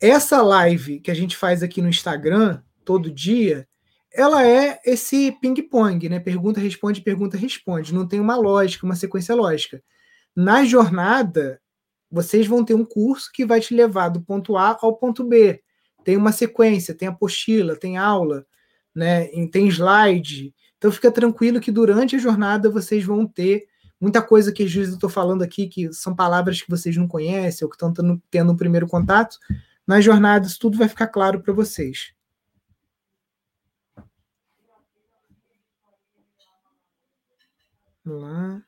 [0.00, 3.66] Essa live que a gente faz aqui no Instagram todo dia,
[4.12, 6.20] ela é esse ping-pong, né?
[6.20, 7.94] Pergunta, responde, pergunta, responde.
[7.94, 9.82] Não tem uma lógica, uma sequência lógica.
[10.34, 11.60] Na jornada,
[12.10, 15.62] vocês vão ter um curso que vai te levar do ponto A ao ponto B.
[16.04, 18.44] Tem uma sequência, tem apostila, tem aula,
[18.94, 19.26] né?
[19.50, 20.54] Tem slide.
[20.78, 23.66] Então fica tranquilo que durante a jornada vocês vão ter
[24.04, 27.08] muita coisa que às vezes eu estou falando aqui, que são palavras que vocês não
[27.08, 29.38] conhecem ou que estão tendo, tendo um primeiro contato,
[29.86, 32.12] nas jornadas tudo vai ficar claro para vocês.
[38.04, 38.62] Vamos lá.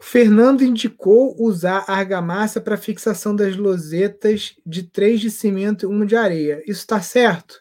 [0.00, 6.06] O Fernando indicou usar argamassa para fixação das losetas de três de cimento e uma
[6.06, 6.62] de areia.
[6.62, 7.60] Isso está certo?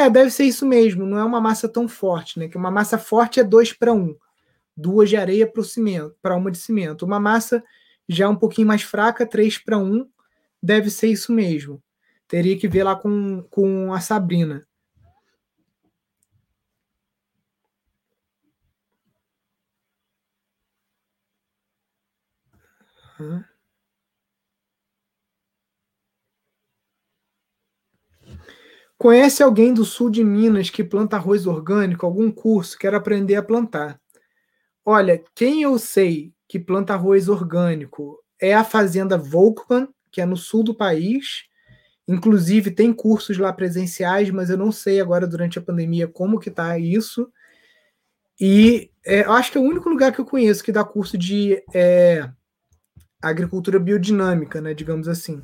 [0.00, 1.04] É, deve ser isso mesmo.
[1.04, 2.48] Não é uma massa tão forte, né?
[2.48, 4.16] Que uma massa forte é 2 para 1.
[4.74, 7.04] Duas de areia para cimento, para uma de cimento.
[7.04, 7.62] Uma massa
[8.08, 10.08] já um pouquinho mais fraca, 3 para 1,
[10.62, 11.82] deve ser isso mesmo.
[12.26, 14.66] Teria que ver lá com, com a Sabrina.
[23.18, 23.44] Hum.
[29.00, 32.04] Conhece alguém do sul de Minas que planta arroz orgânico?
[32.04, 32.76] Algum curso?
[32.76, 33.98] Quero aprender a plantar.
[34.84, 40.36] Olha, quem eu sei que planta arroz orgânico é a fazenda Volkmann, que é no
[40.36, 41.44] sul do país.
[42.06, 46.50] Inclusive tem cursos lá presenciais, mas eu não sei agora durante a pandemia como que
[46.50, 47.32] tá isso.
[48.38, 51.64] E é, acho que é o único lugar que eu conheço que dá curso de
[51.72, 52.30] é,
[53.22, 55.42] agricultura biodinâmica, né, digamos assim.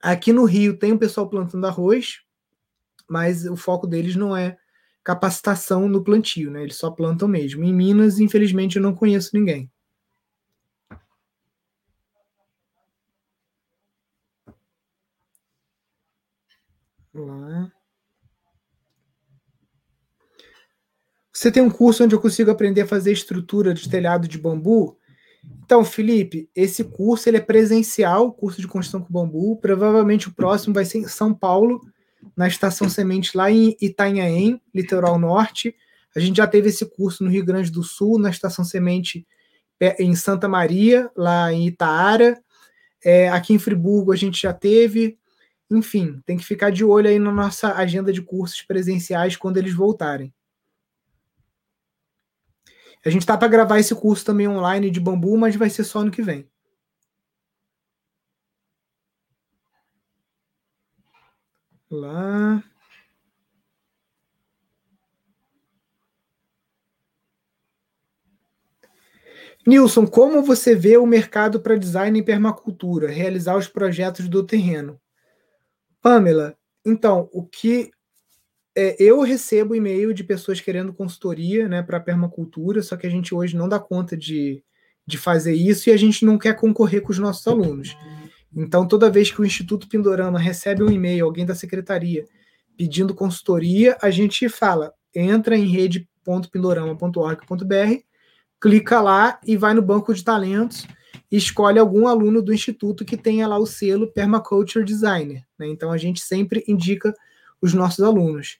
[0.00, 2.24] Aqui no Rio tem o pessoal plantando arroz,
[3.08, 4.56] mas o foco deles não é
[5.04, 6.62] capacitação no plantio, né?
[6.62, 7.64] Eles só plantam mesmo.
[7.64, 9.70] Em Minas, infelizmente, eu não conheço ninguém.
[17.14, 17.72] Lá.
[21.32, 24.98] Você tem um curso onde eu consigo aprender a fazer estrutura de telhado de bambu?
[25.64, 29.56] Então, Felipe, esse curso ele é presencial, curso de construção com bambu.
[29.58, 31.80] Provavelmente o próximo vai ser em São Paulo,
[32.36, 35.74] na Estação Semente lá em Itanhaém, litoral norte.
[36.14, 39.26] A gente já teve esse curso no Rio Grande do Sul, na Estação Semente
[39.98, 42.40] em Santa Maria, lá em Itaara.
[43.04, 45.18] É, aqui em Friburgo a gente já teve.
[45.70, 49.74] Enfim, tem que ficar de olho aí na nossa agenda de cursos presenciais quando eles
[49.74, 50.32] voltarem.
[53.04, 56.00] A gente tá para gravar esse curso também online de bambu, mas vai ser só
[56.00, 56.48] ano que vem.
[61.96, 62.62] Lá.
[69.66, 75.00] Nilson, como você vê o mercado para design em permacultura, realizar os projetos do terreno?
[76.00, 77.90] Pamela, então, o que
[78.76, 83.34] é, eu recebo e-mail de pessoas querendo consultoria né, para permacultura, só que a gente
[83.34, 84.62] hoje não dá conta de,
[85.04, 87.96] de fazer isso e a gente não quer concorrer com os nossos alunos.
[88.54, 92.26] Então, toda vez que o Instituto Pindorama recebe um e-mail, alguém da secretaria,
[92.76, 98.06] pedindo consultoria, a gente fala, entra em rede.pindorama.org.br
[98.60, 100.86] clica lá e vai no banco de talentos
[101.30, 105.44] e escolhe algum aluno do instituto que tenha lá o selo Permaculture Designer.
[105.58, 105.68] Né?
[105.68, 107.14] Então a gente sempre indica
[107.60, 108.58] os nossos alunos.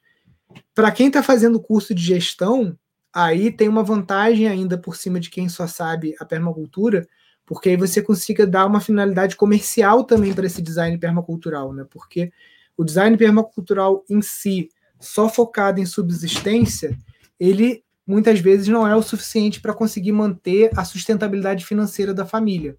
[0.74, 2.76] Para quem está fazendo curso de gestão,
[3.12, 7.07] aí tem uma vantagem ainda por cima de quem só sabe a permacultura,
[7.47, 11.87] porque aí você consiga dar uma finalidade comercial também para esse design permacultural, né?
[11.89, 12.33] Porque
[12.77, 14.69] o design permacultural em si,
[15.01, 16.99] só focado em subsistência,
[17.39, 22.77] ele muitas vezes não é o suficiente para conseguir manter a sustentabilidade financeira da família.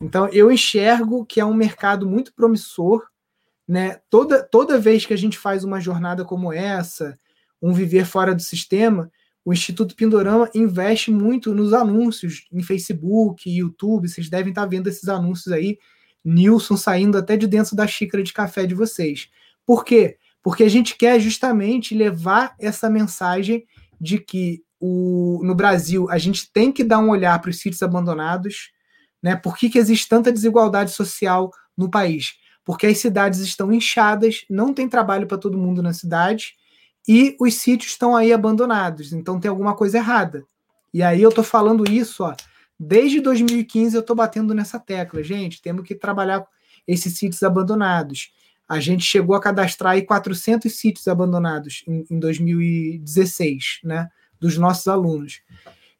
[0.00, 3.06] Então, eu enxergo que é um mercado muito promissor.
[3.66, 4.00] Né?
[4.10, 7.18] Toda, toda vez que a gente faz uma jornada como essa,
[7.62, 9.10] um viver fora do sistema,
[9.44, 14.08] o Instituto Pindorama investe muito nos anúncios em Facebook, YouTube.
[14.08, 15.78] Vocês devem estar vendo esses anúncios aí.
[16.24, 19.28] Nilson saindo até de dentro da xícara de café de vocês.
[19.66, 20.16] Por quê?
[20.42, 23.66] Porque a gente quer justamente levar essa mensagem
[24.00, 27.82] de que o, no Brasil a gente tem que dar um olhar para os sítios
[27.82, 28.70] abandonados.
[29.22, 29.36] Né?
[29.36, 32.34] Por que, que existe tanta desigualdade social no país?
[32.64, 36.54] Porque as cidades estão inchadas, não tem trabalho para todo mundo na cidade
[37.06, 39.12] e os sítios estão aí abandonados.
[39.12, 40.44] Então tem alguma coisa errada.
[40.92, 42.34] E aí eu estou falando isso, ó,
[42.78, 45.22] desde 2015 eu estou batendo nessa tecla.
[45.22, 46.46] Gente, temos que trabalhar
[46.86, 48.32] esses sítios abandonados.
[48.68, 54.08] A gente chegou a cadastrar aí 400 sítios abandonados em, em 2016, né,
[54.40, 55.42] dos nossos alunos.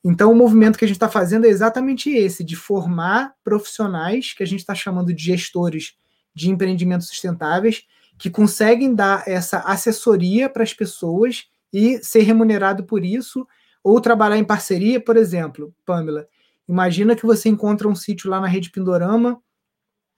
[0.03, 4.43] Então, o movimento que a gente está fazendo é exatamente esse, de formar profissionais, que
[4.43, 5.95] a gente está chamando de gestores
[6.35, 7.85] de empreendimentos sustentáveis,
[8.19, 13.47] que conseguem dar essa assessoria para as pessoas e ser remunerado por isso,
[13.83, 16.27] ou trabalhar em parceria, por exemplo, Pamela,
[16.69, 19.41] imagina que você encontra um sítio lá na Rede Pindorama,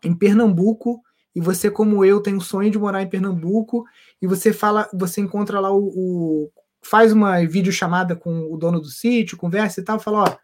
[0.05, 1.03] em Pernambuco,
[1.35, 3.85] e você, como eu, tem o sonho de morar em Pernambuco,
[4.21, 6.51] e você fala, você encontra lá o, o
[6.83, 10.37] faz uma videochamada com o dono do sítio, conversa e tal, fala, ó,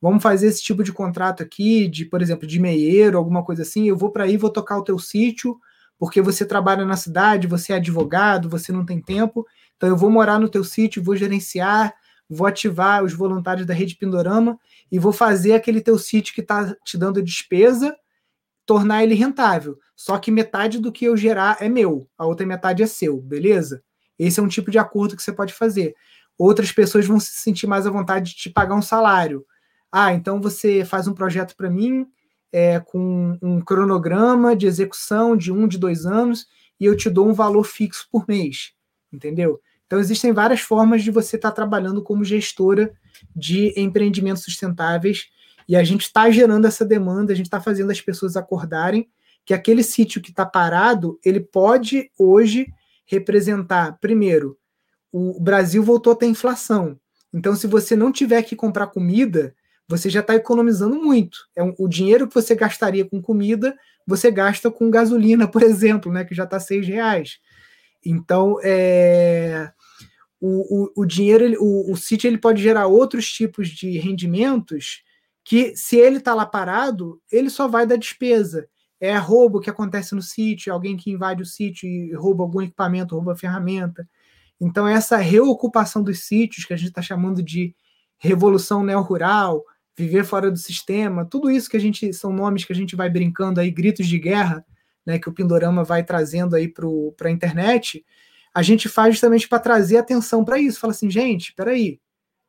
[0.00, 3.88] vamos fazer esse tipo de contrato aqui, de, por exemplo, de meieiro, alguma coisa assim,
[3.88, 5.58] eu vou para aí, vou tocar o teu sítio,
[5.98, 10.10] porque você trabalha na cidade, você é advogado, você não tem tempo, então eu vou
[10.10, 11.94] morar no teu sítio, vou gerenciar,
[12.28, 14.58] vou ativar os voluntários da Rede Pindorama
[14.90, 17.94] e vou fazer aquele teu sítio que está te dando despesa
[18.64, 19.78] tornar ele rentável.
[19.94, 23.82] Só que metade do que eu gerar é meu, a outra metade é seu, beleza?
[24.18, 25.94] Esse é um tipo de acordo que você pode fazer.
[26.38, 29.44] Outras pessoas vão se sentir mais à vontade de te pagar um salário.
[29.90, 32.06] Ah, então você faz um projeto para mim
[32.52, 36.46] é, com um cronograma de execução de um, de dois anos
[36.78, 38.72] e eu te dou um valor fixo por mês,
[39.12, 39.60] entendeu?
[39.86, 42.92] Então existem várias formas de você estar tá trabalhando como gestora
[43.34, 45.28] de empreendimentos sustentáveis
[45.68, 49.08] e a gente está gerando essa demanda, a gente está fazendo as pessoas acordarem
[49.44, 52.66] que aquele sítio que está parado, ele pode hoje
[53.06, 54.56] representar, primeiro,
[55.10, 56.98] o Brasil voltou a ter inflação.
[57.32, 59.54] Então, se você não tiver que comprar comida,
[59.92, 61.38] você já está economizando muito.
[61.54, 63.76] É um, o dinheiro que você gastaria com comida,
[64.06, 67.38] você gasta com gasolina, por exemplo, né, que já está seis reais.
[68.04, 69.70] Então, é,
[70.40, 75.02] o, o, o dinheiro, ele, o, o sítio ele pode gerar outros tipos de rendimentos
[75.44, 78.66] que se ele está lá parado, ele só vai dar despesa.
[78.98, 83.14] É roubo que acontece no sítio, alguém que invade o sítio e rouba algum equipamento,
[83.14, 84.08] rouba ferramenta.
[84.60, 87.74] Então, essa reocupação dos sítios, que a gente está chamando de
[88.16, 89.64] revolução neo-rural,
[89.96, 93.10] viver fora do sistema, tudo isso que a gente são nomes que a gente vai
[93.10, 94.64] brincando aí, gritos de guerra,
[95.04, 98.04] né, que o Pindorama vai trazendo aí para a internet,
[98.54, 100.78] a gente faz justamente para trazer atenção para isso.
[100.78, 101.98] Fala assim, gente, espera aí,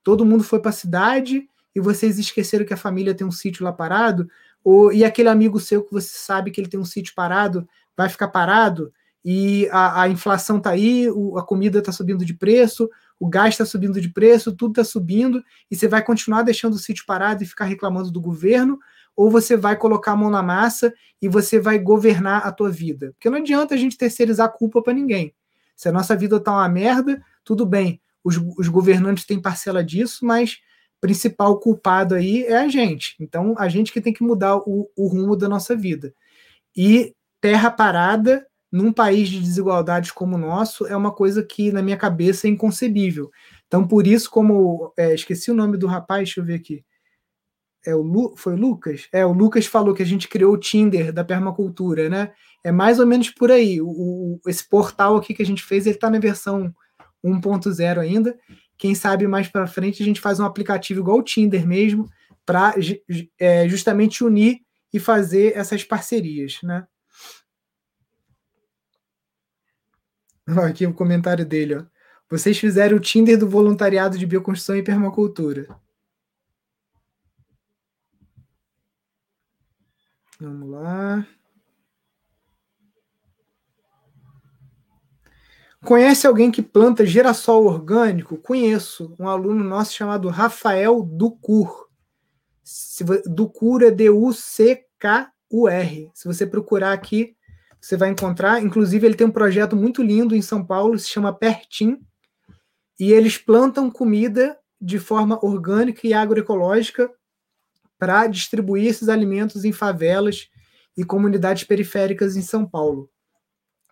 [0.04, 3.64] todo mundo foi para a cidade, e vocês esqueceram que a família tem um sítio
[3.64, 4.28] lá parado,
[4.64, 7.68] ou e aquele amigo seu que você sabe que ele tem um sítio parado
[7.98, 8.94] vai ficar parado,
[9.26, 12.90] e a, a inflação está aí, o, a comida está subindo de preço,
[13.20, 16.80] o gás está subindo de preço, tudo está subindo, e você vai continuar deixando o
[16.80, 18.80] sítio parado e ficar reclamando do governo,
[19.16, 23.12] ou você vai colocar a mão na massa e você vai governar a tua vida?
[23.14, 25.34] Porque não adianta a gente terceirizar a culpa para ninguém.
[25.76, 30.26] Se a nossa vida está uma merda, tudo bem, os, os governantes têm parcela disso,
[30.26, 30.60] mas
[31.04, 33.16] principal culpado aí é a gente.
[33.20, 36.14] Então, a gente que tem que mudar o, o rumo da nossa vida.
[36.76, 41.84] E terra parada num país de desigualdades como o nosso é uma coisa que na
[41.84, 43.30] minha cabeça é inconcebível.
[43.68, 46.84] Então, por isso, como é, esqueci o nome do rapaz, deixa eu ver aqui.
[47.86, 49.08] É o Lu, foi o Lucas?
[49.14, 52.32] É, o Lucas falou que a gente criou o Tinder da permacultura, né?
[52.64, 53.80] É mais ou menos por aí.
[53.80, 56.74] O, o esse portal aqui que a gente fez, ele está na versão
[57.24, 58.36] 1.0 ainda.
[58.76, 62.10] Quem sabe mais para frente a gente faz um aplicativo igual o Tinder mesmo,
[62.44, 62.74] para
[63.38, 64.62] é, justamente unir
[64.92, 66.88] e fazer essas parcerias, né?
[70.48, 71.86] Aqui o comentário dele, ó.
[72.30, 75.68] Vocês fizeram o Tinder do voluntariado de bioconstrução e permacultura.
[80.40, 81.28] Vamos lá.
[85.86, 88.38] Conhece alguém que planta girassol orgânico?
[88.38, 89.14] Conheço.
[89.20, 91.90] Um aluno nosso chamado Rafael Ducur.
[93.26, 94.52] Ducur é D-U-C-K-U-R.
[96.14, 97.36] Se você procurar aqui,
[97.84, 98.64] você vai encontrar.
[98.64, 102.00] Inclusive, ele tem um projeto muito lindo em São Paulo, se chama Pertim,
[102.98, 107.12] e eles plantam comida de forma orgânica e agroecológica
[108.00, 110.50] para distribuir esses alimentos em favelas
[110.96, 113.10] e comunidades periféricas em São Paulo.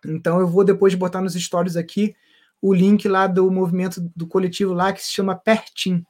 [0.06, 2.14] Então, eu vou depois botar nos stories aqui
[2.62, 6.02] o link lá do movimento do coletivo lá que se chama Pertim,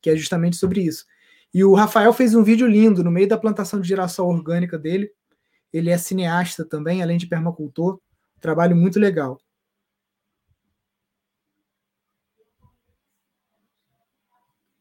[0.00, 1.04] que é justamente sobre isso.
[1.54, 5.12] E o Rafael fez um vídeo lindo no meio da plantação de girassol orgânica dele,
[5.72, 8.00] ele é cineasta também, além de permacultor.
[8.40, 9.40] Trabalho muito legal.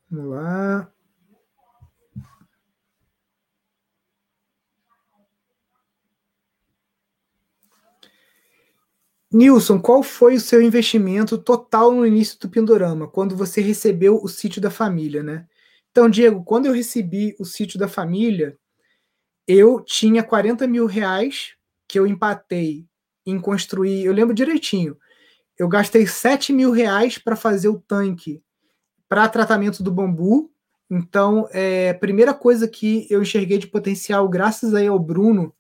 [0.10, 0.92] Vamos lá.
[9.34, 14.28] Nilson, qual foi o seu investimento total no início do Pindorama, quando você recebeu o
[14.28, 15.48] sítio da família, né?
[15.90, 18.58] Então, Diego, quando eu recebi o sítio da família,
[19.52, 21.56] eu tinha 40 mil reais
[21.88, 22.86] que eu empatei
[23.26, 24.06] em construir.
[24.06, 24.98] Eu lembro direitinho.
[25.58, 28.42] Eu gastei 7 mil reais para fazer o tanque
[29.10, 30.50] para tratamento do bambu.
[30.90, 35.54] Então, é, primeira coisa que eu enxerguei de potencial, graças aí ao Bruno,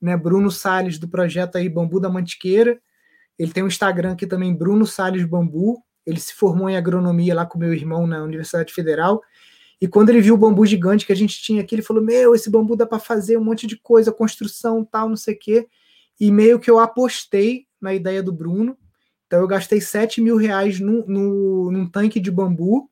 [0.00, 2.78] né, Bruno Sales do projeto aí Bambu da Mantiqueira.
[3.38, 5.82] Ele tem um Instagram aqui também, Bruno Sales Bambu.
[6.04, 9.22] Ele se formou em agronomia lá com meu irmão na Universidade Federal.
[9.80, 12.34] E quando ele viu o bambu gigante que a gente tinha aqui, ele falou: Meu,
[12.34, 15.68] esse bambu dá para fazer um monte de coisa, construção, tal, não sei o quê.
[16.18, 18.76] E meio que eu apostei na ideia do Bruno.
[19.26, 22.88] Então eu gastei 7 mil reais no, no, num tanque de bambu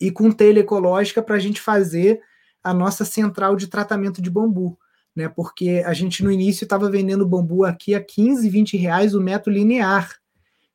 [0.00, 2.20] e com telha ecológica para a gente fazer
[2.62, 4.78] a nossa central de tratamento de bambu.
[5.14, 9.20] Né, porque a gente no início estava vendendo bambu aqui a 15, 20 reais o
[9.20, 10.14] metro linear.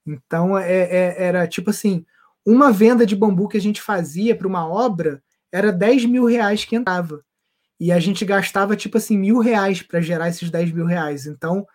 [0.06, 2.04] Então é, é, era tipo assim,
[2.46, 6.66] uma venda de bambu que a gente fazia para uma obra era 10 mil reais
[6.66, 7.24] que entrava.
[7.80, 11.26] E a gente gastava, tipo assim, mil reais para gerar esses 10 mil reais.
[11.26, 11.66] Então,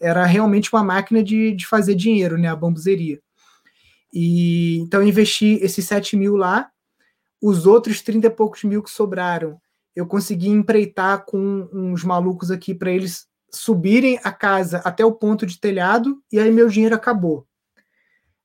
[0.00, 2.48] era realmente uma máquina de, de fazer dinheiro, né?
[2.48, 3.20] A bambuzeria.
[4.12, 6.70] E, então, eu investi esses 7 mil lá.
[7.42, 9.58] Os outros 30 e poucos mil que sobraram,
[9.94, 15.46] eu consegui empreitar com uns malucos aqui para eles subirem a casa até o ponto
[15.46, 17.46] de telhado, e aí meu dinheiro acabou.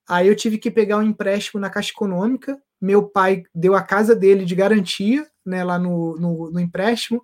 [0.09, 2.59] Aí eu tive que pegar um empréstimo na Caixa Econômica.
[2.81, 7.21] Meu pai deu a casa dele de garantia, né, lá no, no, no empréstimo.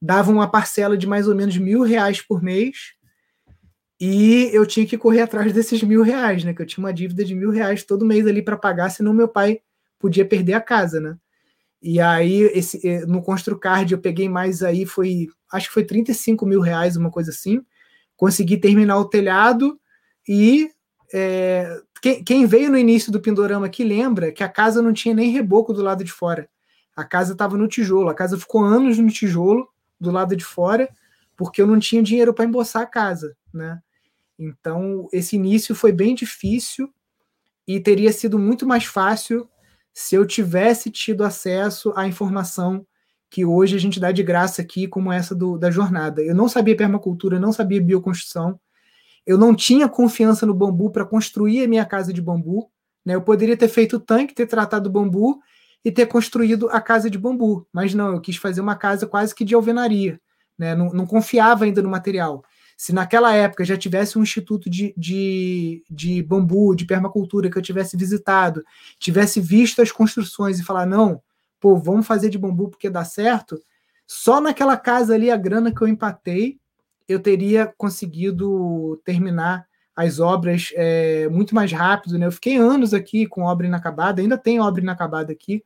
[0.00, 2.94] Dava uma parcela de mais ou menos mil reais por mês.
[4.00, 6.54] E eu tinha que correr atrás desses mil reais, né?
[6.54, 9.28] Que eu tinha uma dívida de mil reais todo mês ali para pagar, senão meu
[9.28, 9.60] pai
[9.98, 11.16] podia perder a casa, né?
[11.82, 16.46] E aí, esse, eh, no Construcard, eu peguei mais aí, foi, acho que foi 35
[16.46, 17.60] mil reais, uma coisa assim.
[18.16, 19.78] Consegui terminar o telhado
[20.26, 20.70] e
[21.12, 25.14] é, quem, quem, veio no início do Pindorama aqui lembra que a casa não tinha
[25.14, 26.46] nem reboco do lado de fora.
[26.94, 28.10] A casa estava no tijolo.
[28.10, 29.66] A casa ficou anos no tijolo
[29.98, 30.86] do lado de fora,
[31.34, 33.80] porque eu não tinha dinheiro para emboçar a casa, né?
[34.38, 36.92] Então, esse início foi bem difícil
[37.66, 39.48] e teria sido muito mais fácil
[39.90, 42.86] se eu tivesse tido acesso à informação
[43.30, 46.20] que hoje a gente dá de graça aqui, como essa do, da jornada.
[46.20, 48.60] Eu não sabia permacultura, não sabia bioconstrução,
[49.26, 52.70] eu não tinha confiança no bambu para construir a minha casa de bambu.
[53.04, 53.14] Né?
[53.14, 55.40] Eu poderia ter feito o tanque, ter tratado o bambu
[55.84, 57.66] e ter construído a casa de bambu.
[57.72, 60.20] Mas não, eu quis fazer uma casa quase que de alvenaria.
[60.58, 60.74] Né?
[60.74, 62.44] Não, não confiava ainda no material.
[62.76, 67.62] Se naquela época já tivesse um instituto de, de, de bambu, de permacultura, que eu
[67.62, 68.64] tivesse visitado,
[68.98, 71.22] tivesse visto as construções e falar, não,
[71.60, 73.60] pô, vamos fazer de bambu porque dá certo,
[74.06, 76.58] só naquela casa ali, a grana que eu empatei,
[77.08, 82.18] eu teria conseguido terminar as obras é, muito mais rápido.
[82.18, 82.26] Né?
[82.26, 85.62] Eu fiquei anos aqui com obra inacabada, ainda tem obra inacabada aqui,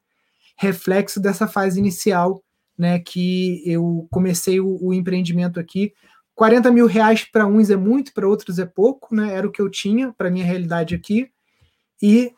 [0.57, 2.43] reflexo dessa fase inicial
[2.77, 5.93] né, que eu comecei o, o empreendimento aqui
[6.39, 9.35] 40 mil reais para uns é muito, para outros é pouco, né?
[9.35, 11.29] Era o que eu tinha para minha realidade aqui.
[12.01, 12.33] E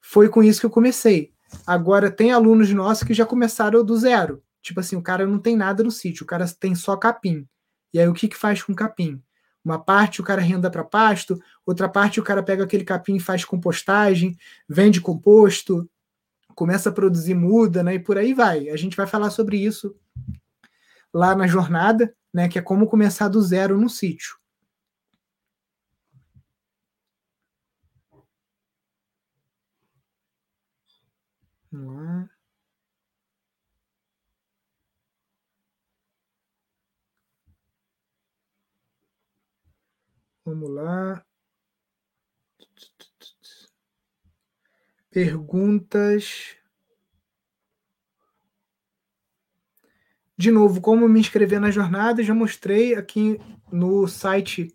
[0.00, 1.30] foi com isso que eu comecei.
[1.64, 4.42] Agora tem alunos nossos que já começaram do zero.
[4.60, 7.46] Tipo assim, o cara não tem nada no sítio, o cara tem só capim.
[7.94, 9.22] E aí o que, que faz com capim?
[9.64, 13.20] Uma parte o cara renda para pasto, outra parte o cara pega aquele capim e
[13.20, 14.36] faz compostagem,
[14.68, 15.88] vende composto,
[16.54, 17.94] começa a produzir muda, né?
[17.94, 18.68] E por aí vai.
[18.70, 19.96] A gente vai falar sobre isso
[21.14, 24.36] lá na jornada, né, que é como começar do zero no sítio.
[31.70, 32.28] Vamos lá.
[40.54, 41.26] Vamos lá.
[45.10, 46.56] Perguntas.
[50.38, 53.36] De novo, como me inscrever na jornada, já mostrei aqui
[53.72, 54.72] no site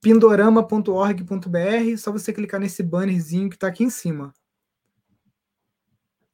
[0.00, 4.32] pindorama.org.br, só você clicar nesse bannerzinho que está aqui em cima.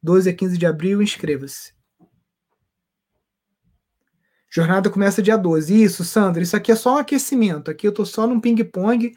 [0.02, 1.72] 12 a 15 de abril, inscreva-se.
[4.54, 5.82] Jornada começa dia 12.
[5.82, 7.70] Isso, Sandra, isso aqui é só um aquecimento.
[7.70, 9.16] Aqui eu estou só num ping-pong,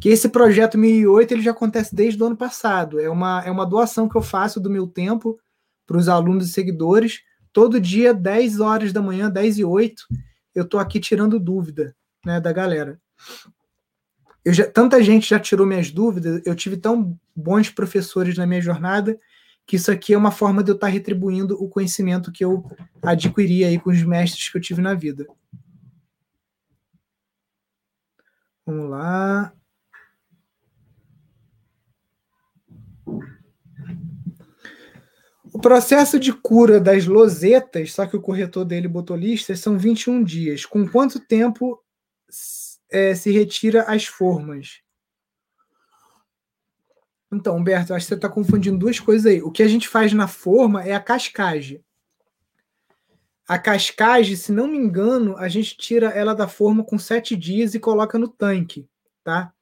[0.00, 2.98] que esse projeto 1008 ele já acontece desde o ano passado.
[2.98, 5.38] É uma, é uma doação que eu faço do meu tempo
[5.86, 7.20] para os alunos e seguidores
[7.52, 10.02] todo dia, 10 horas da manhã, 10 e 8,
[10.54, 11.94] eu tô aqui tirando dúvida
[12.24, 13.00] né, da galera.
[14.44, 19.18] Já, tanta gente já tirou minhas dúvidas, eu tive tão bons professores na minha jornada,
[19.72, 22.62] que isso aqui é uma forma de eu estar retribuindo o conhecimento que eu
[23.00, 25.26] adquiri aí com os mestres que eu tive na vida.
[28.66, 29.50] Vamos lá.
[35.50, 40.22] O processo de cura das losetas, só que o corretor dele botou listas, são 21
[40.22, 40.66] dias.
[40.66, 41.82] Com quanto tempo
[42.90, 44.82] é, se retira as formas?
[47.32, 49.40] Então, Humberto, acho que você está confundindo duas coisas aí.
[49.40, 51.82] O que a gente faz na forma é a cascagem.
[53.48, 57.74] A cascagem, se não me engano, a gente tira ela da forma com sete dias
[57.74, 58.86] e coloca no tanque,
[59.24, 59.52] tá?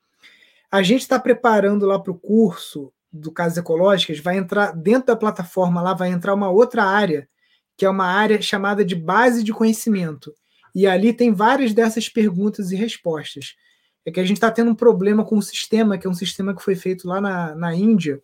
[0.70, 5.16] A gente está preparando lá para o curso do Casas Ecológicas, vai entrar dentro da
[5.16, 7.28] plataforma lá, vai entrar uma outra área,
[7.76, 10.34] que é uma área chamada de base de conhecimento.
[10.74, 13.56] E ali tem várias dessas perguntas e respostas.
[14.04, 16.54] É que a gente está tendo um problema com o sistema, que é um sistema
[16.54, 18.22] que foi feito lá na, na Índia.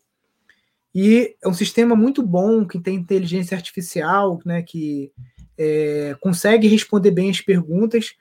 [0.94, 5.12] E é um sistema muito bom, que tem inteligência artificial, né, que
[5.58, 8.14] é, consegue responder bem as perguntas,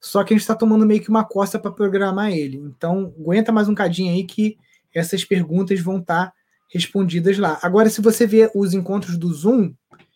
[0.00, 2.56] só que a gente está tomando meio que uma costa para programar ele.
[2.56, 4.56] Então, aguenta mais um cadinho aí que
[4.94, 6.32] essas perguntas vão estar tá
[6.72, 7.58] respondidas lá.
[7.62, 9.74] Agora, se você ver os encontros do Zoom,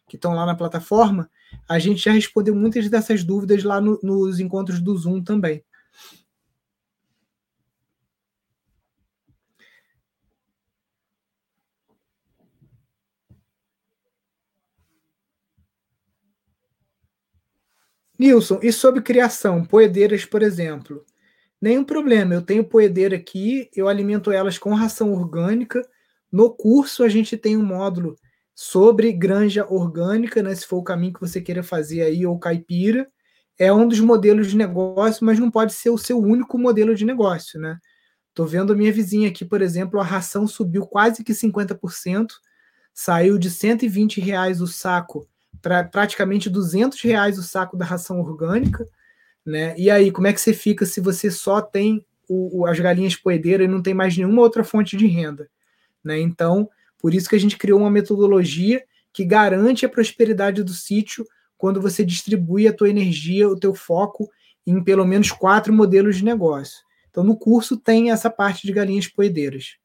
[0.08, 1.28] que estão lá na plataforma,
[1.68, 5.62] a gente já respondeu muitas dessas dúvidas lá no, nos encontros do Zoom também.
[18.24, 21.04] Nilson, e sobre criação, poedeiras, por exemplo?
[21.60, 22.32] Nenhum problema.
[22.32, 25.86] Eu tenho poedeira aqui, eu alimento elas com ração orgânica.
[26.32, 28.16] No curso, a gente tem um módulo
[28.54, 30.54] sobre granja orgânica, né?
[30.54, 33.06] Se for o caminho que você queira fazer aí, ou caipira.
[33.58, 37.04] É um dos modelos de negócio, mas não pode ser o seu único modelo de
[37.04, 37.76] negócio, né?
[38.32, 42.28] Tô vendo a minha vizinha aqui, por exemplo, a ração subiu quase que 50%,
[42.94, 45.28] saiu de 120 reais o saco
[45.64, 48.86] para praticamente 200 reais o saco da ração orgânica.
[49.46, 49.74] Né?
[49.78, 53.16] E aí, como é que você fica se você só tem o, o, as galinhas
[53.16, 55.48] poedeiras e não tem mais nenhuma outra fonte de renda?
[56.04, 56.20] Né?
[56.20, 56.68] Então,
[56.98, 61.26] por isso que a gente criou uma metodologia que garante a prosperidade do sítio
[61.56, 64.28] quando você distribui a tua energia, o teu foco
[64.66, 66.84] em pelo menos quatro modelos de negócio.
[67.08, 69.76] Então, no curso tem essa parte de galinhas poedeiras.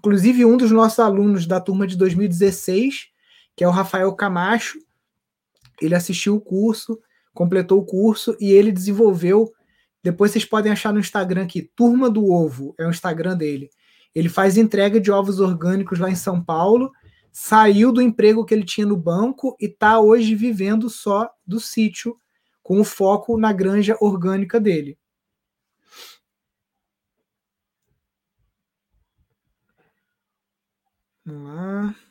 [0.00, 3.06] Inclusive, um dos nossos alunos da turma de 2016,
[3.54, 4.78] que é o Rafael Camacho,
[5.80, 7.00] ele assistiu o curso,
[7.34, 9.52] completou o curso e ele desenvolveu.
[10.02, 13.68] Depois vocês podem achar no Instagram aqui, Turma do Ovo, é o Instagram dele.
[14.14, 16.90] Ele faz entrega de ovos orgânicos lá em São Paulo,
[17.30, 22.16] saiu do emprego que ele tinha no banco e está hoje vivendo só do sítio,
[22.62, 24.98] com o foco na granja orgânica dele.
[31.24, 32.05] Vamos lá.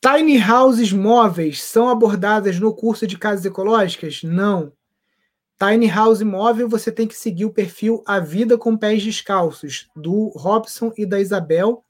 [0.00, 4.22] Tiny houses móveis são abordadas no curso de casas ecológicas?
[4.22, 4.72] Não.
[5.58, 10.28] Tiny house móvel, você tem que seguir o perfil A Vida com Pés Descalços, do
[10.36, 11.84] Robson e da Isabel.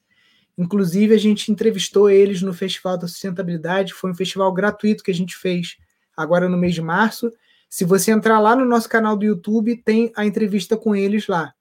[0.57, 3.93] Inclusive, a gente entrevistou eles no Festival da Sustentabilidade.
[3.93, 5.77] Foi um festival gratuito que a gente fez
[6.17, 7.31] agora no mês de março.
[7.69, 11.53] Se você entrar lá no nosso canal do YouTube, tem a entrevista com eles lá.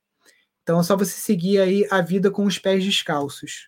[0.64, 3.68] Então é só você seguir aí a vida com os pés descalços.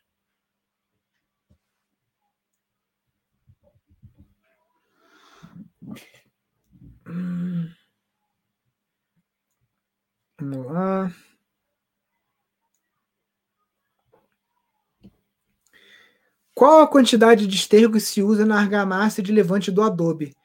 [10.40, 11.12] Vamos lá.
[16.54, 20.36] Qual a quantidade de esterco que se usa na argamassa de levante do Adobe?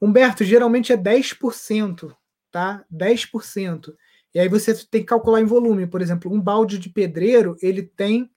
[0.00, 2.14] Humberto, geralmente é 10%,
[2.50, 2.84] tá?
[2.90, 3.96] 10%.
[4.34, 5.86] E aí você tem que calcular em volume.
[5.86, 8.30] Por exemplo, um balde de pedreiro, ele tem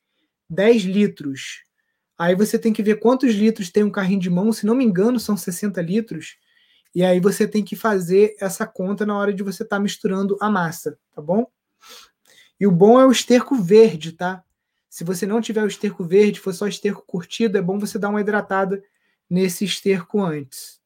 [0.49, 1.63] 10 litros.
[2.17, 4.53] Aí você tem que ver quantos litros tem um carrinho de mão.
[4.53, 6.37] Se não me engano, são 60 litros.
[6.93, 10.37] E aí você tem que fazer essa conta na hora de você estar tá misturando
[10.39, 11.45] a massa, tá bom?
[12.59, 14.43] E o bom é o esterco verde, tá?
[14.89, 18.09] Se você não tiver o esterco verde, for só esterco curtido, é bom você dar
[18.09, 18.83] uma hidratada
[19.29, 20.81] nesse esterco antes.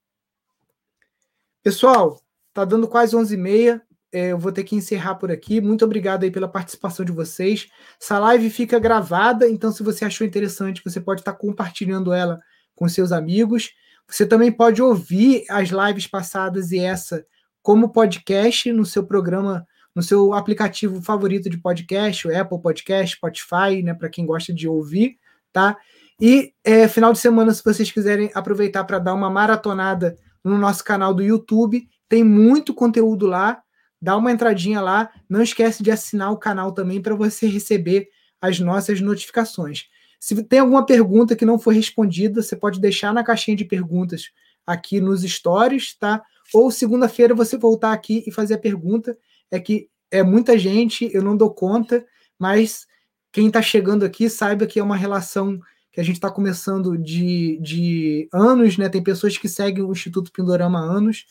[1.64, 2.19] Pessoal,
[2.53, 3.82] tá dando quase 11h30.
[4.14, 5.61] É, eu vou ter que encerrar por aqui.
[5.61, 7.69] Muito obrigado aí pela participação de vocês.
[8.02, 12.41] Essa live fica gravada, então se você achou interessante, você pode estar compartilhando ela
[12.76, 13.72] com seus amigos.
[14.07, 17.26] Você também pode ouvir as lives passadas e essa
[17.61, 19.65] como podcast no seu programa,
[19.95, 24.68] no seu aplicativo favorito de podcast, o Apple Podcast, Spotify, né, para quem gosta de
[24.68, 25.18] ouvir,
[25.53, 25.78] tá?
[26.19, 30.84] E é, final de semana, se vocês quiserem aproveitar para dar uma maratonada no nosso
[30.84, 31.88] canal do YouTube.
[32.10, 33.61] Tem muito conteúdo lá.
[34.02, 35.11] Dá uma entradinha lá.
[35.30, 38.07] Não esquece de assinar o canal também para você receber
[38.41, 39.86] as nossas notificações.
[40.22, 44.30] Se tem alguma pergunta que não foi respondida, você pode deixar na caixinha de perguntas
[44.68, 46.22] aqui nos stories, tá?
[46.53, 49.18] Ou segunda-feira você voltar aqui e fazer a pergunta.
[49.49, 52.06] É que é muita gente, eu não dou conta,
[52.38, 52.85] mas
[53.31, 55.60] quem está chegando aqui saiba que é uma relação
[55.91, 58.89] que a gente está começando de, de anos, né?
[58.89, 61.26] Tem pessoas que seguem o Instituto Pindorama há anos.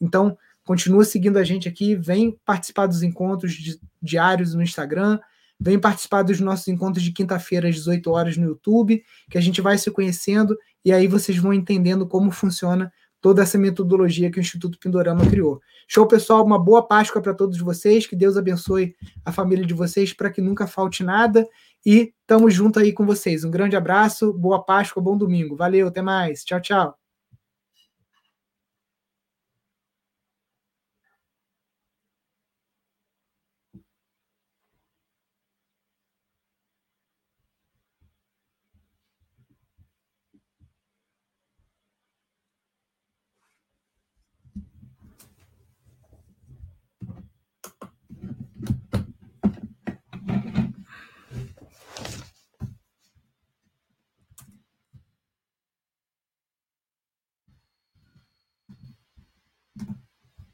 [0.00, 5.18] Então, continua seguindo a gente aqui, vem participar dos encontros diários no Instagram,
[5.58, 9.60] vem participar dos nossos encontros de quinta-feira às 18 horas no YouTube, que a gente
[9.60, 14.40] vai se conhecendo e aí vocês vão entendendo como funciona toda essa metodologia que o
[14.40, 15.60] Instituto Pindorama criou.
[15.88, 20.12] Show, pessoal, uma boa Páscoa para todos vocês, que Deus abençoe a família de vocês
[20.12, 21.46] para que nunca falte nada
[21.84, 23.44] e estamos junto aí com vocês.
[23.44, 25.56] Um grande abraço, boa Páscoa, bom domingo.
[25.56, 26.44] Valeu, até mais.
[26.44, 27.05] Tchau, tchau.